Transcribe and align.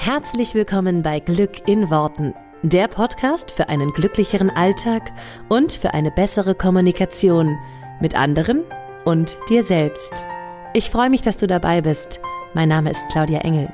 Herzlich 0.00 0.54
willkommen 0.54 1.02
bei 1.02 1.18
Glück 1.18 1.68
in 1.68 1.90
Worten, 1.90 2.32
der 2.62 2.86
Podcast 2.86 3.50
für 3.50 3.68
einen 3.68 3.92
glücklicheren 3.92 4.48
Alltag 4.48 5.10
und 5.48 5.72
für 5.72 5.92
eine 5.92 6.12
bessere 6.12 6.54
Kommunikation 6.54 7.58
mit 8.00 8.14
anderen 8.16 8.62
und 9.04 9.36
dir 9.50 9.64
selbst. 9.64 10.24
Ich 10.72 10.88
freue 10.90 11.10
mich, 11.10 11.22
dass 11.22 11.36
du 11.36 11.48
dabei 11.48 11.80
bist. 11.80 12.20
Mein 12.54 12.68
Name 12.68 12.90
ist 12.90 13.04
Claudia 13.10 13.40
Engel. 13.40 13.72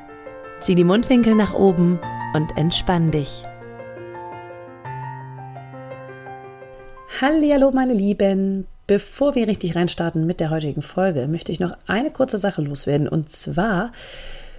Zieh 0.60 0.74
die 0.74 0.82
Mundwinkel 0.82 1.34
nach 1.34 1.52
oben 1.52 2.00
und 2.34 2.56
entspann 2.56 3.10
dich. 3.10 3.44
Hallo, 7.20 7.70
meine 7.70 7.92
Lieben. 7.92 8.66
Bevor 8.86 9.34
wir 9.34 9.46
richtig 9.46 9.76
reinstarten 9.76 10.26
mit 10.26 10.40
der 10.40 10.48
heutigen 10.48 10.82
Folge, 10.82 11.28
möchte 11.28 11.52
ich 11.52 11.60
noch 11.60 11.76
eine 11.86 12.10
kurze 12.10 12.38
Sache 12.38 12.62
loswerden. 12.62 13.08
Und 13.08 13.28
zwar 13.28 13.92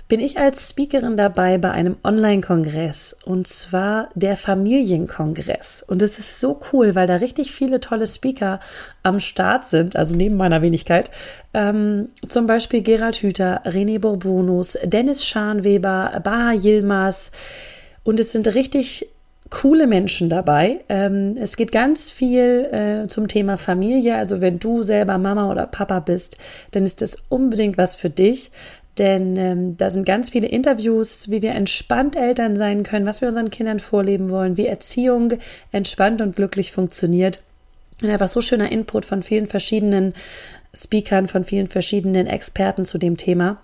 bin 0.07 0.19
ich 0.19 0.37
als 0.37 0.69
Speakerin 0.69 1.17
dabei 1.17 1.57
bei 1.57 1.71
einem 1.71 1.97
Online-Kongress 2.03 3.17
und 3.25 3.47
zwar 3.47 4.09
der 4.13 4.37
Familienkongress. 4.37 5.83
Und 5.87 6.01
es 6.03 6.19
ist 6.19 6.39
so 6.39 6.59
cool, 6.71 6.93
weil 6.93 7.07
da 7.07 7.15
richtig 7.15 7.51
viele 7.51 7.79
tolle 7.79 8.05
Speaker 8.05 8.59
am 9.01 9.19
Start 9.19 9.67
sind, 9.67 9.95
also 9.95 10.15
neben 10.15 10.37
meiner 10.37 10.61
Wenigkeit. 10.61 11.09
Ähm, 11.55 12.09
zum 12.27 12.45
Beispiel 12.45 12.83
Gerald 12.83 13.15
Hüther, 13.15 13.63
René 13.65 13.99
Bourbonus, 13.99 14.77
Dennis 14.83 15.25
Scharnweber, 15.25 16.21
Baha 16.23 16.53
Yilmaz. 16.53 17.31
Und 18.03 18.19
es 18.19 18.31
sind 18.31 18.53
richtig 18.53 19.07
coole 19.49 19.87
Menschen 19.87 20.29
dabei. 20.29 20.83
Ähm, 20.89 21.35
es 21.39 21.55
geht 21.55 21.71
ganz 21.71 22.11
viel 22.11 22.65
äh, 22.71 23.07
zum 23.07 23.27
Thema 23.27 23.57
Familie. 23.57 24.17
Also 24.17 24.41
wenn 24.41 24.59
du 24.59 24.83
selber 24.83 25.17
Mama 25.17 25.51
oder 25.51 25.65
Papa 25.65 25.99
bist, 25.99 26.37
dann 26.71 26.83
ist 26.83 27.01
das 27.01 27.17
unbedingt 27.29 27.77
was 27.77 27.95
für 27.95 28.09
dich. 28.09 28.51
Denn 28.97 29.35
ähm, 29.35 29.77
da 29.77 29.89
sind 29.89 30.05
ganz 30.05 30.29
viele 30.29 30.47
Interviews, 30.47 31.29
wie 31.29 31.41
wir 31.41 31.51
entspannt 31.51 32.15
Eltern 32.15 32.55
sein 32.55 32.83
können, 32.83 33.05
was 33.05 33.21
wir 33.21 33.27
unseren 33.27 33.49
Kindern 33.49 33.79
vorleben 33.79 34.29
wollen, 34.29 34.55
wie 34.55 34.67
Erziehung 34.67 35.33
entspannt 35.71 36.21
und 36.21 36.35
glücklich 36.35 36.71
funktioniert. 36.71 37.41
Und 38.01 38.09
einfach 38.09 38.27
so 38.27 38.41
schöner 38.41 38.71
Input 38.71 39.05
von 39.05 39.23
vielen 39.23 39.47
verschiedenen 39.47 40.13
Speakern, 40.73 41.27
von 41.27 41.43
vielen 41.43 41.67
verschiedenen 41.67 42.27
Experten 42.27 42.85
zu 42.85 42.97
dem 42.97 43.17
Thema. 43.17 43.61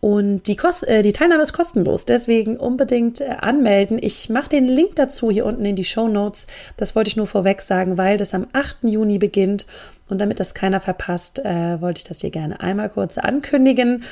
Und 0.00 0.46
die, 0.46 0.56
Kost 0.56 0.86
äh, 0.86 1.02
die 1.02 1.12
Teilnahme 1.12 1.42
ist 1.42 1.52
kostenlos, 1.52 2.04
deswegen 2.04 2.58
unbedingt 2.58 3.20
äh, 3.20 3.36
anmelden. 3.40 3.98
Ich 4.00 4.28
mache 4.28 4.50
den 4.50 4.66
Link 4.66 4.94
dazu 4.96 5.30
hier 5.30 5.46
unten 5.46 5.64
in 5.64 5.74
die 5.74 5.84
Show 5.84 6.06
Notes. 6.06 6.46
Das 6.76 6.94
wollte 6.94 7.08
ich 7.08 7.16
nur 7.16 7.26
vorweg 7.26 7.62
sagen, 7.62 7.98
weil 7.98 8.16
das 8.16 8.34
am 8.34 8.46
8. 8.52 8.78
Juni 8.82 9.18
beginnt. 9.18 9.66
Und 10.08 10.20
damit 10.20 10.38
das 10.38 10.54
keiner 10.54 10.80
verpasst, 10.80 11.44
äh, 11.44 11.80
wollte 11.80 11.98
ich 11.98 12.04
das 12.04 12.20
hier 12.20 12.30
gerne 12.30 12.60
einmal 12.60 12.90
kurz 12.90 13.18
ankündigen. 13.18 14.04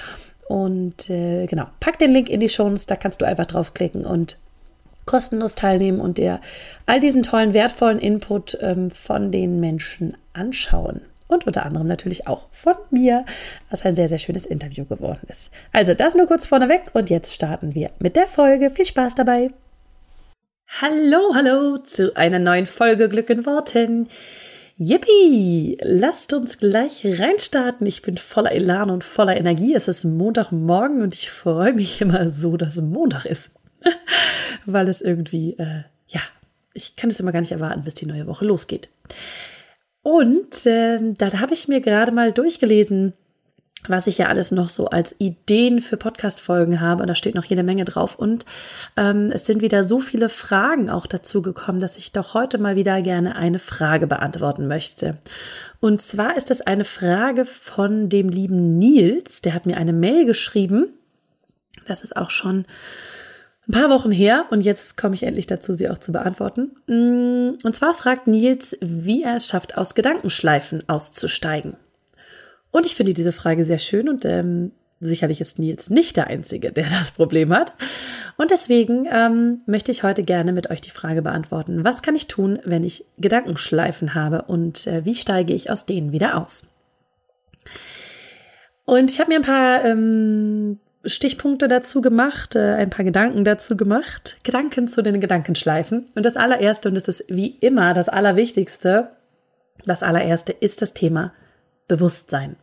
Und 0.48 1.08
äh, 1.10 1.46
genau, 1.46 1.66
pack 1.80 1.98
den 1.98 2.12
Link 2.12 2.28
in 2.28 2.40
die 2.40 2.48
Show 2.48 2.68
Notes, 2.68 2.86
da 2.86 2.96
kannst 2.96 3.20
du 3.20 3.26
einfach 3.26 3.46
draufklicken 3.46 4.04
und 4.04 4.38
kostenlos 5.06 5.54
teilnehmen 5.54 6.00
und 6.00 6.18
dir 6.18 6.40
all 6.86 7.00
diesen 7.00 7.22
tollen, 7.22 7.54
wertvollen 7.54 7.98
Input 7.98 8.58
ähm, 8.60 8.90
von 8.90 9.30
den 9.30 9.60
Menschen 9.60 10.16
anschauen. 10.32 11.02
Und 11.26 11.46
unter 11.46 11.64
anderem 11.64 11.86
natürlich 11.86 12.26
auch 12.26 12.46
von 12.52 12.74
mir, 12.90 13.24
was 13.70 13.84
ein 13.84 13.96
sehr, 13.96 14.08
sehr 14.08 14.18
schönes 14.18 14.44
Interview 14.44 14.84
geworden 14.84 15.26
ist. 15.28 15.50
Also 15.72 15.94
das 15.94 16.14
nur 16.14 16.26
kurz 16.26 16.46
vorneweg 16.46 16.90
und 16.92 17.10
jetzt 17.10 17.32
starten 17.32 17.74
wir 17.74 17.90
mit 17.98 18.16
der 18.16 18.26
Folge. 18.26 18.70
Viel 18.70 18.86
Spaß 18.86 19.14
dabei! 19.14 19.50
Hallo, 20.80 21.34
hallo 21.34 21.78
zu 21.78 22.16
einer 22.16 22.38
neuen 22.38 22.66
Folge 22.66 23.08
Glück 23.08 23.30
in 23.30 23.46
Worten. 23.46 24.08
Yippie! 24.76 25.78
Lasst 25.82 26.32
uns 26.32 26.58
gleich 26.58 27.06
reinstarten. 27.06 27.86
Ich 27.86 28.02
bin 28.02 28.18
voller 28.18 28.50
Elan 28.50 28.90
und 28.90 29.04
voller 29.04 29.36
Energie. 29.36 29.72
Es 29.72 29.86
ist 29.86 30.02
Montagmorgen 30.02 31.00
und 31.00 31.14
ich 31.14 31.30
freue 31.30 31.72
mich 31.72 32.00
immer 32.00 32.30
so, 32.30 32.56
dass 32.56 32.76
es 32.76 32.82
Montag 32.82 33.24
ist. 33.24 33.52
Weil 34.66 34.88
es 34.88 35.00
irgendwie, 35.00 35.52
äh, 35.58 35.84
ja, 36.08 36.20
ich 36.72 36.96
kann 36.96 37.10
es 37.10 37.20
immer 37.20 37.30
gar 37.30 37.40
nicht 37.40 37.52
erwarten, 37.52 37.84
bis 37.84 37.94
die 37.94 38.06
neue 38.06 38.26
Woche 38.26 38.44
losgeht. 38.44 38.88
Und 40.02 40.66
äh, 40.66 40.98
da 41.16 41.40
habe 41.40 41.54
ich 41.54 41.68
mir 41.68 41.80
gerade 41.80 42.10
mal 42.10 42.32
durchgelesen, 42.32 43.12
was 43.88 44.06
ich 44.06 44.18
ja 44.18 44.26
alles 44.26 44.50
noch 44.50 44.68
so 44.68 44.86
als 44.86 45.14
Ideen 45.18 45.80
für 45.80 45.96
Podcast-Folgen 45.96 46.80
habe. 46.80 47.02
Und 47.02 47.08
da 47.08 47.14
steht 47.14 47.34
noch 47.34 47.44
jede 47.44 47.62
Menge 47.62 47.84
drauf. 47.84 48.16
Und 48.16 48.44
ähm, 48.96 49.30
es 49.32 49.46
sind 49.46 49.60
wieder 49.60 49.82
so 49.82 50.00
viele 50.00 50.28
Fragen 50.28 50.90
auch 50.90 51.06
dazu 51.06 51.42
gekommen, 51.42 51.80
dass 51.80 51.98
ich 51.98 52.12
doch 52.12 52.34
heute 52.34 52.58
mal 52.58 52.76
wieder 52.76 53.02
gerne 53.02 53.36
eine 53.36 53.58
Frage 53.58 54.06
beantworten 54.06 54.66
möchte. 54.66 55.18
Und 55.80 56.00
zwar 56.00 56.36
ist 56.36 56.50
es 56.50 56.62
eine 56.62 56.84
Frage 56.84 57.44
von 57.44 58.08
dem 58.08 58.28
lieben 58.28 58.78
Nils. 58.78 59.42
Der 59.42 59.54
hat 59.54 59.66
mir 59.66 59.76
eine 59.76 59.92
Mail 59.92 60.24
geschrieben. 60.24 60.88
Das 61.86 62.02
ist 62.02 62.16
auch 62.16 62.30
schon 62.30 62.64
ein 63.68 63.72
paar 63.72 63.90
Wochen 63.90 64.10
her 64.10 64.46
und 64.50 64.60
jetzt 64.60 64.96
komme 64.96 65.14
ich 65.14 65.22
endlich 65.22 65.46
dazu, 65.46 65.74
sie 65.74 65.88
auch 65.88 65.98
zu 65.98 66.12
beantworten. 66.12 66.72
Mm, 66.86 67.58
und 67.64 67.74
zwar 67.74 67.94
fragt 67.94 68.26
Nils, 68.26 68.76
wie 68.80 69.22
er 69.22 69.36
es 69.36 69.46
schafft, 69.46 69.78
aus 69.78 69.94
Gedankenschleifen 69.94 70.86
auszusteigen. 70.88 71.76
Und 72.74 72.86
ich 72.86 72.96
finde 72.96 73.14
diese 73.14 73.30
Frage 73.30 73.64
sehr 73.64 73.78
schön 73.78 74.08
und 74.08 74.24
ähm, 74.24 74.72
sicherlich 74.98 75.40
ist 75.40 75.60
Nils 75.60 75.90
nicht 75.90 76.16
der 76.16 76.26
Einzige, 76.26 76.72
der 76.72 76.90
das 76.90 77.12
Problem 77.12 77.54
hat. 77.54 77.72
Und 78.36 78.50
deswegen 78.50 79.06
ähm, 79.08 79.60
möchte 79.64 79.92
ich 79.92 80.02
heute 80.02 80.24
gerne 80.24 80.52
mit 80.52 80.70
euch 80.70 80.80
die 80.80 80.90
Frage 80.90 81.22
beantworten, 81.22 81.84
was 81.84 82.02
kann 82.02 82.16
ich 82.16 82.26
tun, 82.26 82.58
wenn 82.64 82.82
ich 82.82 83.04
Gedankenschleifen 83.16 84.14
habe 84.14 84.42
und 84.48 84.88
äh, 84.88 85.04
wie 85.04 85.14
steige 85.14 85.54
ich 85.54 85.70
aus 85.70 85.86
denen 85.86 86.10
wieder 86.10 86.36
aus? 86.36 86.66
Und 88.84 89.08
ich 89.12 89.20
habe 89.20 89.30
mir 89.30 89.36
ein 89.36 89.42
paar 89.42 89.84
ähm, 89.84 90.80
Stichpunkte 91.04 91.68
dazu 91.68 92.00
gemacht, 92.00 92.56
äh, 92.56 92.74
ein 92.74 92.90
paar 92.90 93.04
Gedanken 93.04 93.44
dazu 93.44 93.76
gemacht, 93.76 94.36
Gedanken 94.42 94.88
zu 94.88 95.00
den 95.00 95.20
Gedankenschleifen. 95.20 96.06
Und 96.16 96.26
das 96.26 96.36
allererste, 96.36 96.88
und 96.88 96.96
das 96.96 97.06
ist 97.06 97.24
wie 97.28 97.54
immer 97.60 97.94
das 97.94 98.08
Allerwichtigste, 98.08 99.10
das 99.86 100.02
allererste 100.02 100.50
ist 100.50 100.82
das 100.82 100.92
Thema 100.92 101.32
Bewusstsein. 101.86 102.56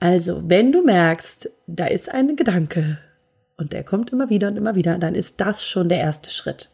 Also, 0.00 0.42
wenn 0.48 0.72
du 0.72 0.82
merkst, 0.82 1.50
da 1.66 1.86
ist 1.86 2.10
ein 2.10 2.34
Gedanke 2.34 2.98
und 3.58 3.74
der 3.74 3.84
kommt 3.84 4.10
immer 4.12 4.30
wieder 4.30 4.48
und 4.48 4.56
immer 4.56 4.74
wieder, 4.74 4.98
dann 4.98 5.14
ist 5.14 5.40
das 5.40 5.64
schon 5.64 5.90
der 5.90 6.00
erste 6.00 6.30
Schritt. 6.30 6.70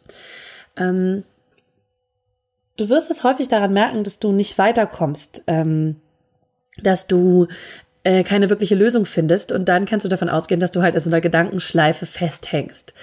Ähm, 0.77 1.25
du 2.77 2.89
wirst 2.89 3.11
es 3.11 3.25
häufig 3.25 3.49
daran 3.49 3.73
merken, 3.73 4.05
dass 4.05 4.21
du 4.21 4.31
nicht 4.31 4.59
weiterkommst, 4.59 5.43
ähm, 5.49 5.97
dass 6.81 7.09
du 7.09 7.49
äh, 8.05 8.23
keine 8.23 8.49
wirkliche 8.49 8.77
Lösung 8.77 9.05
findest 9.05 9.51
und 9.51 9.69
dann 9.69 9.87
kannst 9.87 10.05
du 10.05 10.09
davon 10.09 10.29
ausgehen, 10.29 10.61
dass 10.61 10.71
du 10.71 10.81
halt 10.81 10.95
in 10.95 11.01
so 11.01 11.11
einer 11.11 11.21
Gedankenschleife 11.21 12.07
festhängst. 12.07 12.95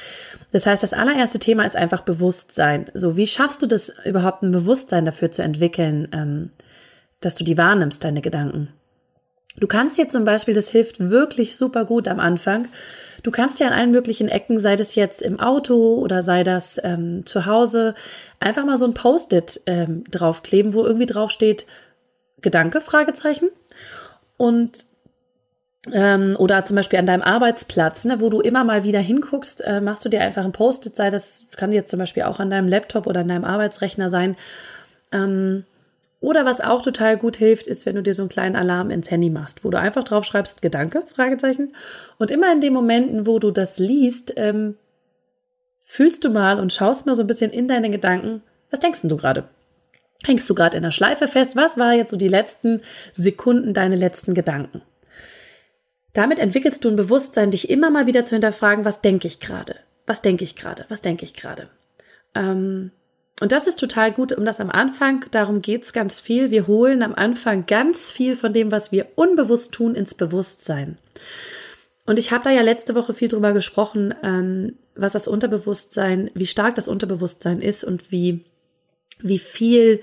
Das 0.54 0.66
heißt, 0.66 0.84
das 0.84 0.94
allererste 0.94 1.40
Thema 1.40 1.66
ist 1.66 1.76
einfach 1.76 2.02
Bewusstsein. 2.02 2.86
So, 2.94 3.18
wie 3.18 3.28
schaffst 3.28 3.62
du 3.62 3.66
das 3.66 3.92
überhaupt 4.06 4.44
ein 4.44 4.52
Bewusstsein 4.52 5.04
dafür 5.04 5.32
zu 5.32 5.42
entwickeln, 5.42 6.08
ähm, 6.14 6.52
dass 7.20 7.36
du 7.36 7.44
die 7.44 7.58
wahrnimmst, 7.58 8.06
deine 8.06 8.22
Gedanken? 8.22 8.70
Du 9.58 9.68
kannst 9.68 9.98
dir 9.98 10.10
zum 10.10 10.24
Beispiel, 10.26 10.54
das 10.54 10.72
hilft 10.72 11.00
wirklich 11.00 11.56
super 11.56 11.86
gut 11.86 12.08
am 12.08 12.20
Anfang, 12.20 12.70
du 13.22 13.32
kannst 13.32 13.60
dir 13.60 13.68
an 13.68 13.74
allen 13.74 13.92
möglichen 13.92 14.28
Ecken, 14.28 14.60
sei 14.60 14.76
das 14.76 14.96
jetzt 14.96 15.22
im 15.22 15.40
Auto 15.40 15.96
oder 15.96 16.22
sei 16.22 16.44
das 16.44 16.80
ähm, 16.84 17.26
zu 17.26 17.46
Hause, 17.46 17.94
einfach 18.40 18.66
mal 18.66 18.78
so 18.78 18.86
ein 18.86 18.94
Post-it 18.96 19.62
ähm, 19.68 20.04
draufkleben, 20.10 20.74
wo 20.74 20.84
irgendwie 20.84 21.06
draufsteht, 21.06 21.68
Gedanke, 22.42 22.82
Fragezeichen. 22.82 23.50
Und 24.38 24.86
ähm, 25.92 26.36
oder 26.40 26.64
zum 26.64 26.76
Beispiel 26.76 27.00
an 27.00 27.06
deinem 27.06 27.22
Arbeitsplatz, 27.22 28.06
ne, 28.06 28.22
wo 28.22 28.30
du 28.30 28.40
immer 28.40 28.64
mal 28.64 28.84
wieder 28.84 29.00
hinguckst, 29.00 29.62
äh, 29.62 29.82
machst 29.82 30.06
du 30.06 30.10
dir 30.10 30.22
einfach 30.22 30.46
ein 30.46 30.54
Post-it, 30.54 30.96
sei 30.96 31.10
das, 31.10 31.48
kann 31.58 31.74
jetzt 31.74 31.90
zum 31.90 32.00
Beispiel 32.00 32.24
auch 32.24 32.40
an 32.40 32.50
deinem 32.50 32.70
Laptop 32.70 33.06
oder 33.06 33.22
an 33.22 33.28
deinem 33.28 33.44
Arbeitsrechner 33.44 34.10
sein. 34.10 34.38
Ähm, 35.12 35.66
oder 36.24 36.46
was 36.46 36.62
auch 36.62 36.82
total 36.82 37.18
gut 37.18 37.36
hilft, 37.36 37.68
ist, 37.68 37.86
wenn 37.86 37.96
du 37.96 38.02
dir 38.02 38.14
so 38.14 38.22
einen 38.22 38.30
kleinen 38.30 38.56
Alarm 38.56 38.92
ins 38.92 39.12
Handy 39.12 39.30
machst, 39.30 39.66
wo 39.66 39.70
du 39.70 39.78
einfach 39.78 40.06
drauf 40.06 40.24
schreibst, 40.24 40.62
Gedanke, 40.62 41.04
Fragezeichen. 41.14 41.76
Und 42.18 42.32
immer 42.32 42.50
in 42.54 42.62
den 42.62 42.72
Momenten, 42.72 43.28
wo 43.28 43.40
du 43.40 43.52
das 43.52 43.78
liest, 43.78 44.34
ähm, 44.38 44.78
fühlst 45.82 46.24
du 46.24 46.30
mal 46.30 46.62
und 46.62 46.72
schaust 46.72 47.06
mal 47.06 47.14
so 47.14 47.24
ein 47.24 47.28
bisschen 47.28 47.52
in 47.52 47.68
deine 47.68 47.92
Gedanken, 47.92 48.42
was 48.72 48.80
denkst 48.80 49.02
du 49.04 49.18
gerade? 49.18 49.50
Hängst 50.24 50.50
du 50.50 50.56
gerade 50.56 50.78
in 50.78 50.84
der 50.84 50.94
Schleife 50.94 51.28
fest? 51.28 51.58
Was 51.58 51.78
war 51.78 51.92
jetzt 51.92 52.12
so 52.12 52.18
die 52.18 52.30
letzten 52.30 52.82
Sekunden, 53.14 53.74
deine 53.74 53.98
letzten 53.98 54.34
Gedanken? 54.34 54.82
Damit 56.14 56.40
entwickelst 56.40 56.86
du 56.86 56.90
ein 56.90 56.96
Bewusstsein, 56.96 57.52
dich 57.52 57.70
immer 57.70 57.90
mal 57.90 58.08
wieder 58.08 58.24
zu 58.24 58.34
hinterfragen, 58.36 58.86
was 58.86 59.02
denke 59.02 59.28
ich 59.28 59.42
gerade? 59.42 59.76
Was 60.08 60.22
denke 60.22 60.46
ich 60.46 60.56
gerade? 60.56 60.86
Was 60.88 61.02
denke 61.02 61.26
ich 61.26 61.34
gerade? 61.34 61.68
Ähm, 62.34 62.92
und 63.44 63.52
das 63.52 63.68
ist 63.68 63.78
total 63.78 64.14
gut, 64.14 64.32
um 64.32 64.46
das 64.46 64.62
am 64.62 64.70
Anfang, 64.70 65.26
darum 65.32 65.62
geht's 65.62 65.92
ganz 65.92 66.22
viel. 66.22 66.50
Wir 66.50 66.66
holen 66.66 67.04
am 67.04 67.14
Anfang 67.14 67.66
ganz 67.66 68.10
viel 68.10 68.38
von 68.38 68.54
dem, 68.54 68.72
was 68.72 68.94
wir 68.94 69.08
unbewusst 69.16 69.74
tun, 69.74 69.96
ins 69.96 70.14
Bewusstsein. 70.14 70.98
Und 72.06 72.20
ich 72.20 72.32
habe 72.32 72.46
da 72.46 72.52
ja 72.52 72.62
letzte 72.62 72.96
Woche 72.96 73.14
viel 73.14 73.28
drüber 73.28 73.52
gesprochen, 73.52 74.16
ähm, 74.24 74.78
was 74.96 75.12
das 75.12 75.28
Unterbewusstsein, 75.28 76.32
wie 76.34 76.48
stark 76.48 76.76
das 76.76 76.88
Unterbewusstsein 76.88 77.62
ist 77.62 77.84
und 77.84 78.14
wie, 78.14 78.46
wie 79.20 79.40
viel 79.40 80.02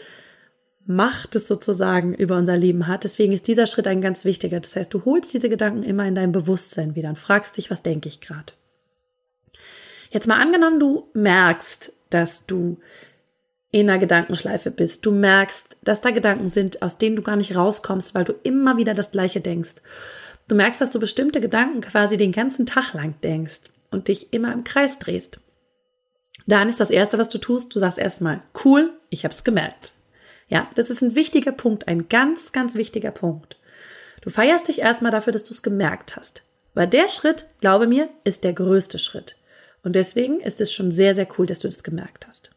Macht 0.85 1.35
es 1.35 1.49
sozusagen 1.49 2.13
über 2.13 2.37
unser 2.37 2.59
Leben 2.59 2.89
hat. 2.89 3.05
Deswegen 3.05 3.33
ist 3.33 3.49
dieser 3.49 3.67
Schritt 3.67 3.87
ein 3.87 4.03
ganz 4.03 4.27
wichtiger. 4.27 4.61
Das 4.61 4.77
heißt, 4.77 4.93
du 4.93 5.07
holst 5.07 5.33
diese 5.33 5.49
Gedanken 5.49 5.83
immer 5.83 6.05
in 6.05 6.15
dein 6.15 6.33
Bewusstsein 6.33 6.95
wieder 6.95 7.09
und 7.09 7.19
fragst 7.19 7.57
dich, 7.57 7.71
was 7.71 7.83
denke 7.83 8.11
ich 8.11 8.21
gerade? 8.21 8.53
Jetzt 10.11 10.27
mal 10.27 10.39
angenommen, 10.39 10.79
du 10.79 11.09
merkst, 11.15 11.91
dass 12.11 12.45
du 12.45 12.77
in 13.71 13.89
einer 13.89 13.99
Gedankenschleife 13.99 14.71
bist. 14.71 15.07
Du 15.07 15.13
merkst, 15.13 15.77
dass 15.83 16.01
da 16.01 16.11
Gedanken 16.11 16.51
sind, 16.51 16.83
aus 16.83 16.99
denen 16.99 17.17
du 17.17 17.23
gar 17.23 17.37
nicht 17.37 17.55
rauskommst, 17.55 18.15
weil 18.15 18.25
du 18.25 18.35
immer 18.43 18.77
wieder 18.77 18.95
das 18.95 19.13
Gleiche 19.13 19.41
denkst. 19.41 19.77
Du 20.49 20.55
merkst, 20.57 20.81
dass 20.81 20.91
du 20.91 20.99
bestimmte 20.99 21.41
Gedanken 21.41 21.81
quasi 21.81 22.17
den 22.17 22.33
ganzen 22.33 22.67
Tag 22.67 22.93
lang 22.95 23.15
denkst 23.23 23.61
und 23.91 24.09
dich 24.09 24.33
immer 24.33 24.53
im 24.53 24.65
Kreis 24.65 24.99
drehst. 24.99 25.39
Dann 26.47 26.69
ist 26.69 26.81
das 26.81 26.91
Erste, 26.91 27.19
was 27.19 27.29
du 27.29 27.39
tust, 27.39 27.75
du 27.75 27.79
sagst 27.79 27.99
erstmal, 27.99 28.43
cool, 28.65 28.93
ich 29.11 29.25
hab's 29.25 29.45
gemerkt. 29.45 29.93
Ja, 30.49 30.69
das 30.75 30.91
ist 30.91 31.03
ein 31.03 31.15
wichtiger 31.15 31.53
Punkt, 31.53 31.87
ein 31.87 32.09
ganz, 32.09 32.51
ganz 32.51 32.75
wichtiger 32.75 33.13
Punkt. 33.13 33.57
Du 34.21 34.31
feierst 34.31 34.67
dich 34.67 34.81
erstmal 34.81 35.13
dafür, 35.13 35.33
dass 35.33 35.45
du 35.45 35.55
es 35.55 35.63
gemerkt 35.63 36.17
hast. 36.17 36.43
Weil 36.75 36.89
der 36.89 37.09
Schritt, 37.09 37.47
glaube 37.61 37.87
mir, 37.87 38.09
ist 38.25 38.45
der 38.45 38.53
größte 38.53 38.99
Schritt. 38.99 39.37
Und 39.83 39.97
deswegen 39.97 40.41
ist 40.41 40.61
es 40.61 40.73
schon 40.73 40.93
sehr, 40.93 41.15
sehr 41.15 41.27
cool, 41.39 41.47
dass 41.47 41.61
du 41.61 41.69
das 41.69 41.83
gemerkt 41.83 42.27
hast. 42.27 42.51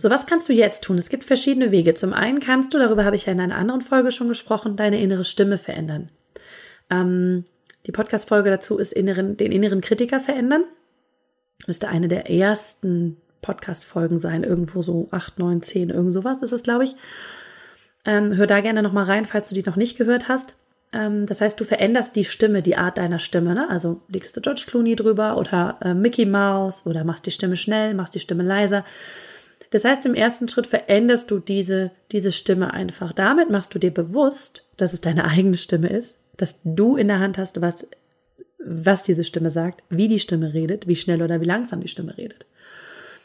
So, 0.00 0.10
was 0.10 0.26
kannst 0.26 0.48
du 0.48 0.52
jetzt 0.52 0.84
tun? 0.84 0.96
Es 0.96 1.08
gibt 1.08 1.24
verschiedene 1.24 1.72
Wege. 1.72 1.92
Zum 1.92 2.12
einen 2.12 2.38
kannst 2.38 2.72
du, 2.72 2.78
darüber 2.78 3.04
habe 3.04 3.16
ich 3.16 3.26
ja 3.26 3.32
in 3.32 3.40
einer 3.40 3.56
anderen 3.56 3.82
Folge 3.82 4.12
schon 4.12 4.28
gesprochen, 4.28 4.76
deine 4.76 5.00
innere 5.00 5.24
Stimme 5.24 5.58
verändern. 5.58 6.08
Ähm, 6.88 7.46
die 7.84 7.90
Podcast-Folge 7.90 8.48
dazu 8.48 8.78
ist 8.78 8.92
inneren, 8.92 9.36
den 9.36 9.50
inneren 9.50 9.80
Kritiker 9.80 10.20
verändern. 10.20 10.62
Müsste 11.66 11.88
eine 11.88 12.06
der 12.06 12.30
ersten 12.30 13.16
Podcast-Folgen 13.42 14.20
sein, 14.20 14.44
irgendwo 14.44 14.82
so 14.82 15.08
8, 15.10 15.40
9, 15.40 15.62
10, 15.62 15.90
irgend 15.90 16.12
sowas 16.12 16.42
ist 16.42 16.52
es, 16.52 16.62
glaube 16.62 16.84
ich. 16.84 16.94
Ähm, 18.04 18.36
hör 18.36 18.46
da 18.46 18.60
gerne 18.60 18.84
nochmal 18.84 19.06
rein, 19.06 19.26
falls 19.26 19.48
du 19.48 19.56
die 19.56 19.64
noch 19.64 19.74
nicht 19.74 19.98
gehört 19.98 20.28
hast. 20.28 20.54
Ähm, 20.92 21.26
das 21.26 21.40
heißt, 21.40 21.58
du 21.58 21.64
veränderst 21.64 22.14
die 22.14 22.24
Stimme, 22.24 22.62
die 22.62 22.76
Art 22.76 22.98
deiner 22.98 23.18
Stimme. 23.18 23.52
Ne? 23.52 23.68
Also 23.68 24.00
legst 24.06 24.36
du 24.36 24.40
George 24.40 24.62
Clooney 24.68 24.94
drüber 24.94 25.36
oder 25.36 25.78
äh, 25.82 25.92
Mickey 25.92 26.24
Mouse 26.24 26.86
oder 26.86 27.02
machst 27.02 27.26
die 27.26 27.32
Stimme 27.32 27.56
schnell, 27.56 27.94
machst 27.94 28.14
die 28.14 28.20
Stimme 28.20 28.44
leiser. 28.44 28.84
Das 29.70 29.84
heißt, 29.84 30.06
im 30.06 30.14
ersten 30.14 30.48
Schritt 30.48 30.66
veränderst 30.66 31.30
du 31.30 31.38
diese, 31.38 31.90
diese 32.10 32.32
Stimme 32.32 32.72
einfach. 32.72 33.12
Damit 33.12 33.50
machst 33.50 33.74
du 33.74 33.78
dir 33.78 33.92
bewusst, 33.92 34.66
dass 34.76 34.92
es 34.92 35.00
deine 35.00 35.24
eigene 35.24 35.56
Stimme 35.56 35.88
ist, 35.88 36.16
dass 36.36 36.60
du 36.64 36.96
in 36.96 37.08
der 37.08 37.18
Hand 37.18 37.36
hast, 37.36 37.60
was, 37.60 37.86
was 38.58 39.02
diese 39.02 39.24
Stimme 39.24 39.50
sagt, 39.50 39.82
wie 39.90 40.08
die 40.08 40.20
Stimme 40.20 40.54
redet, 40.54 40.86
wie 40.86 40.96
schnell 40.96 41.22
oder 41.22 41.40
wie 41.40 41.46
langsam 41.46 41.80
die 41.80 41.88
Stimme 41.88 42.16
redet. 42.16 42.46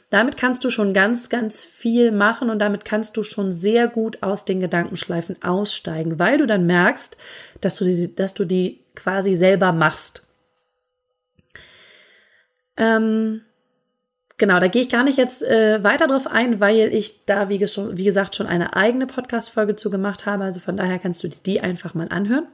Damit 0.09 0.37
kannst 0.37 0.63
du 0.63 0.69
schon 0.69 0.93
ganz, 0.93 1.29
ganz 1.29 1.63
viel 1.63 2.11
machen 2.11 2.51
und 2.51 2.59
damit 2.59 2.85
kannst 2.85 3.17
du 3.17 3.23
schon 3.23 3.51
sehr 3.51 3.87
gut 3.87 4.21
aus 4.21 4.45
den 4.45 4.59
Gedankenschleifen 4.59 5.41
aussteigen, 5.41 6.19
weil 6.19 6.37
du 6.37 6.45
dann 6.45 6.67
merkst, 6.67 7.17
dass 7.61 7.77
du 7.77 7.85
die, 7.85 8.15
dass 8.15 8.35
du 8.35 8.45
die 8.45 8.81
quasi 8.93 9.33
selber 9.33 9.71
machst. 9.71 10.27
Ähm, 12.77 13.41
genau, 14.37 14.59
da 14.59 14.67
gehe 14.67 14.81
ich 14.81 14.89
gar 14.89 15.03
nicht 15.03 15.17
jetzt 15.17 15.43
äh, 15.43 15.83
weiter 15.83 16.07
drauf 16.07 16.27
ein, 16.27 16.59
weil 16.59 16.93
ich 16.93 17.25
da, 17.25 17.49
wie, 17.49 17.59
wie 17.59 18.03
gesagt, 18.03 18.35
schon 18.35 18.47
eine 18.47 18.75
eigene 18.75 19.07
Podcast-Folge 19.07 19.75
zu 19.75 19.89
gemacht 19.89 20.25
habe. 20.25 20.43
Also 20.43 20.59
von 20.59 20.77
daher 20.77 20.99
kannst 20.99 21.23
du 21.23 21.27
die 21.27 21.61
einfach 21.61 21.93
mal 21.93 22.09
anhören. 22.09 22.47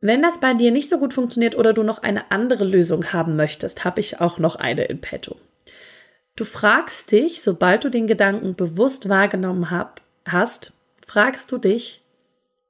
Wenn 0.00 0.22
das 0.22 0.40
bei 0.40 0.54
dir 0.54 0.70
nicht 0.70 0.88
so 0.88 0.98
gut 0.98 1.14
funktioniert 1.14 1.56
oder 1.56 1.72
du 1.72 1.82
noch 1.82 2.02
eine 2.02 2.30
andere 2.30 2.64
Lösung 2.64 3.12
haben 3.12 3.36
möchtest, 3.36 3.84
habe 3.84 4.00
ich 4.00 4.20
auch 4.20 4.38
noch 4.38 4.56
eine 4.56 4.84
in 4.84 5.00
petto. 5.00 5.36
Du 6.36 6.44
fragst 6.44 7.12
dich, 7.12 7.40
sobald 7.40 7.84
du 7.84 7.88
den 7.88 8.06
Gedanken 8.06 8.54
bewusst 8.54 9.08
wahrgenommen 9.08 9.70
hab, 9.70 10.02
hast, 10.26 10.74
fragst 11.06 11.50
du 11.50 11.56
dich, 11.56 12.02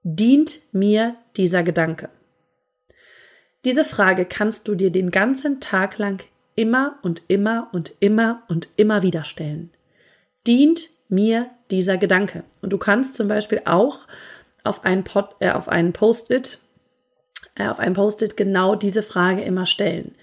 dient 0.04 0.60
mir 0.72 1.16
dieser 1.36 1.64
Gedanke? 1.64 2.08
Diese 3.64 3.84
Frage 3.84 4.24
kannst 4.24 4.68
du 4.68 4.76
dir 4.76 4.90
den 4.90 5.10
ganzen 5.10 5.58
Tag 5.58 5.98
lang 5.98 6.22
immer 6.56 6.98
und 7.02 7.22
immer 7.28 7.68
und 7.72 7.92
immer 8.00 8.42
und 8.48 8.68
immer 8.76 9.02
wieder 9.02 9.24
stellen. 9.24 9.70
Dient 10.46 10.88
mir 11.08 11.50
dieser 11.70 11.98
Gedanke? 11.98 12.42
Und 12.62 12.72
du 12.72 12.78
kannst 12.78 13.14
zum 13.14 13.28
Beispiel 13.28 13.62
auch 13.64 14.00
auf 14.64 14.84
einen, 14.84 15.04
äh, 15.40 15.50
einen 15.50 15.92
Post-it, 15.92 16.58
äh, 17.54 17.68
auf 17.68 17.78
einem 17.78 17.94
Post-it 17.94 18.36
genau 18.36 18.74
diese 18.74 19.02
Frage 19.02 19.42
immer 19.42 19.66
stellen. 19.66 20.14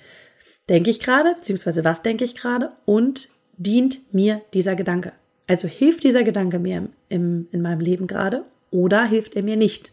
Denke 0.69 0.89
ich 0.89 0.99
gerade, 0.99 1.35
beziehungsweise 1.35 1.83
was 1.83 2.01
denke 2.01 2.23
ich 2.23 2.35
gerade 2.35 2.71
und 2.85 3.29
dient 3.57 4.13
mir 4.13 4.41
dieser 4.53 4.75
Gedanke? 4.75 5.13
Also 5.47 5.67
hilft 5.67 6.03
dieser 6.03 6.23
Gedanke 6.23 6.59
mir 6.59 6.77
im, 6.77 6.89
im, 7.09 7.47
in 7.51 7.61
meinem 7.61 7.81
Leben 7.81 8.07
gerade 8.07 8.43
oder 8.71 9.05
hilft 9.05 9.35
er 9.35 9.43
mir 9.43 9.57
nicht? 9.57 9.91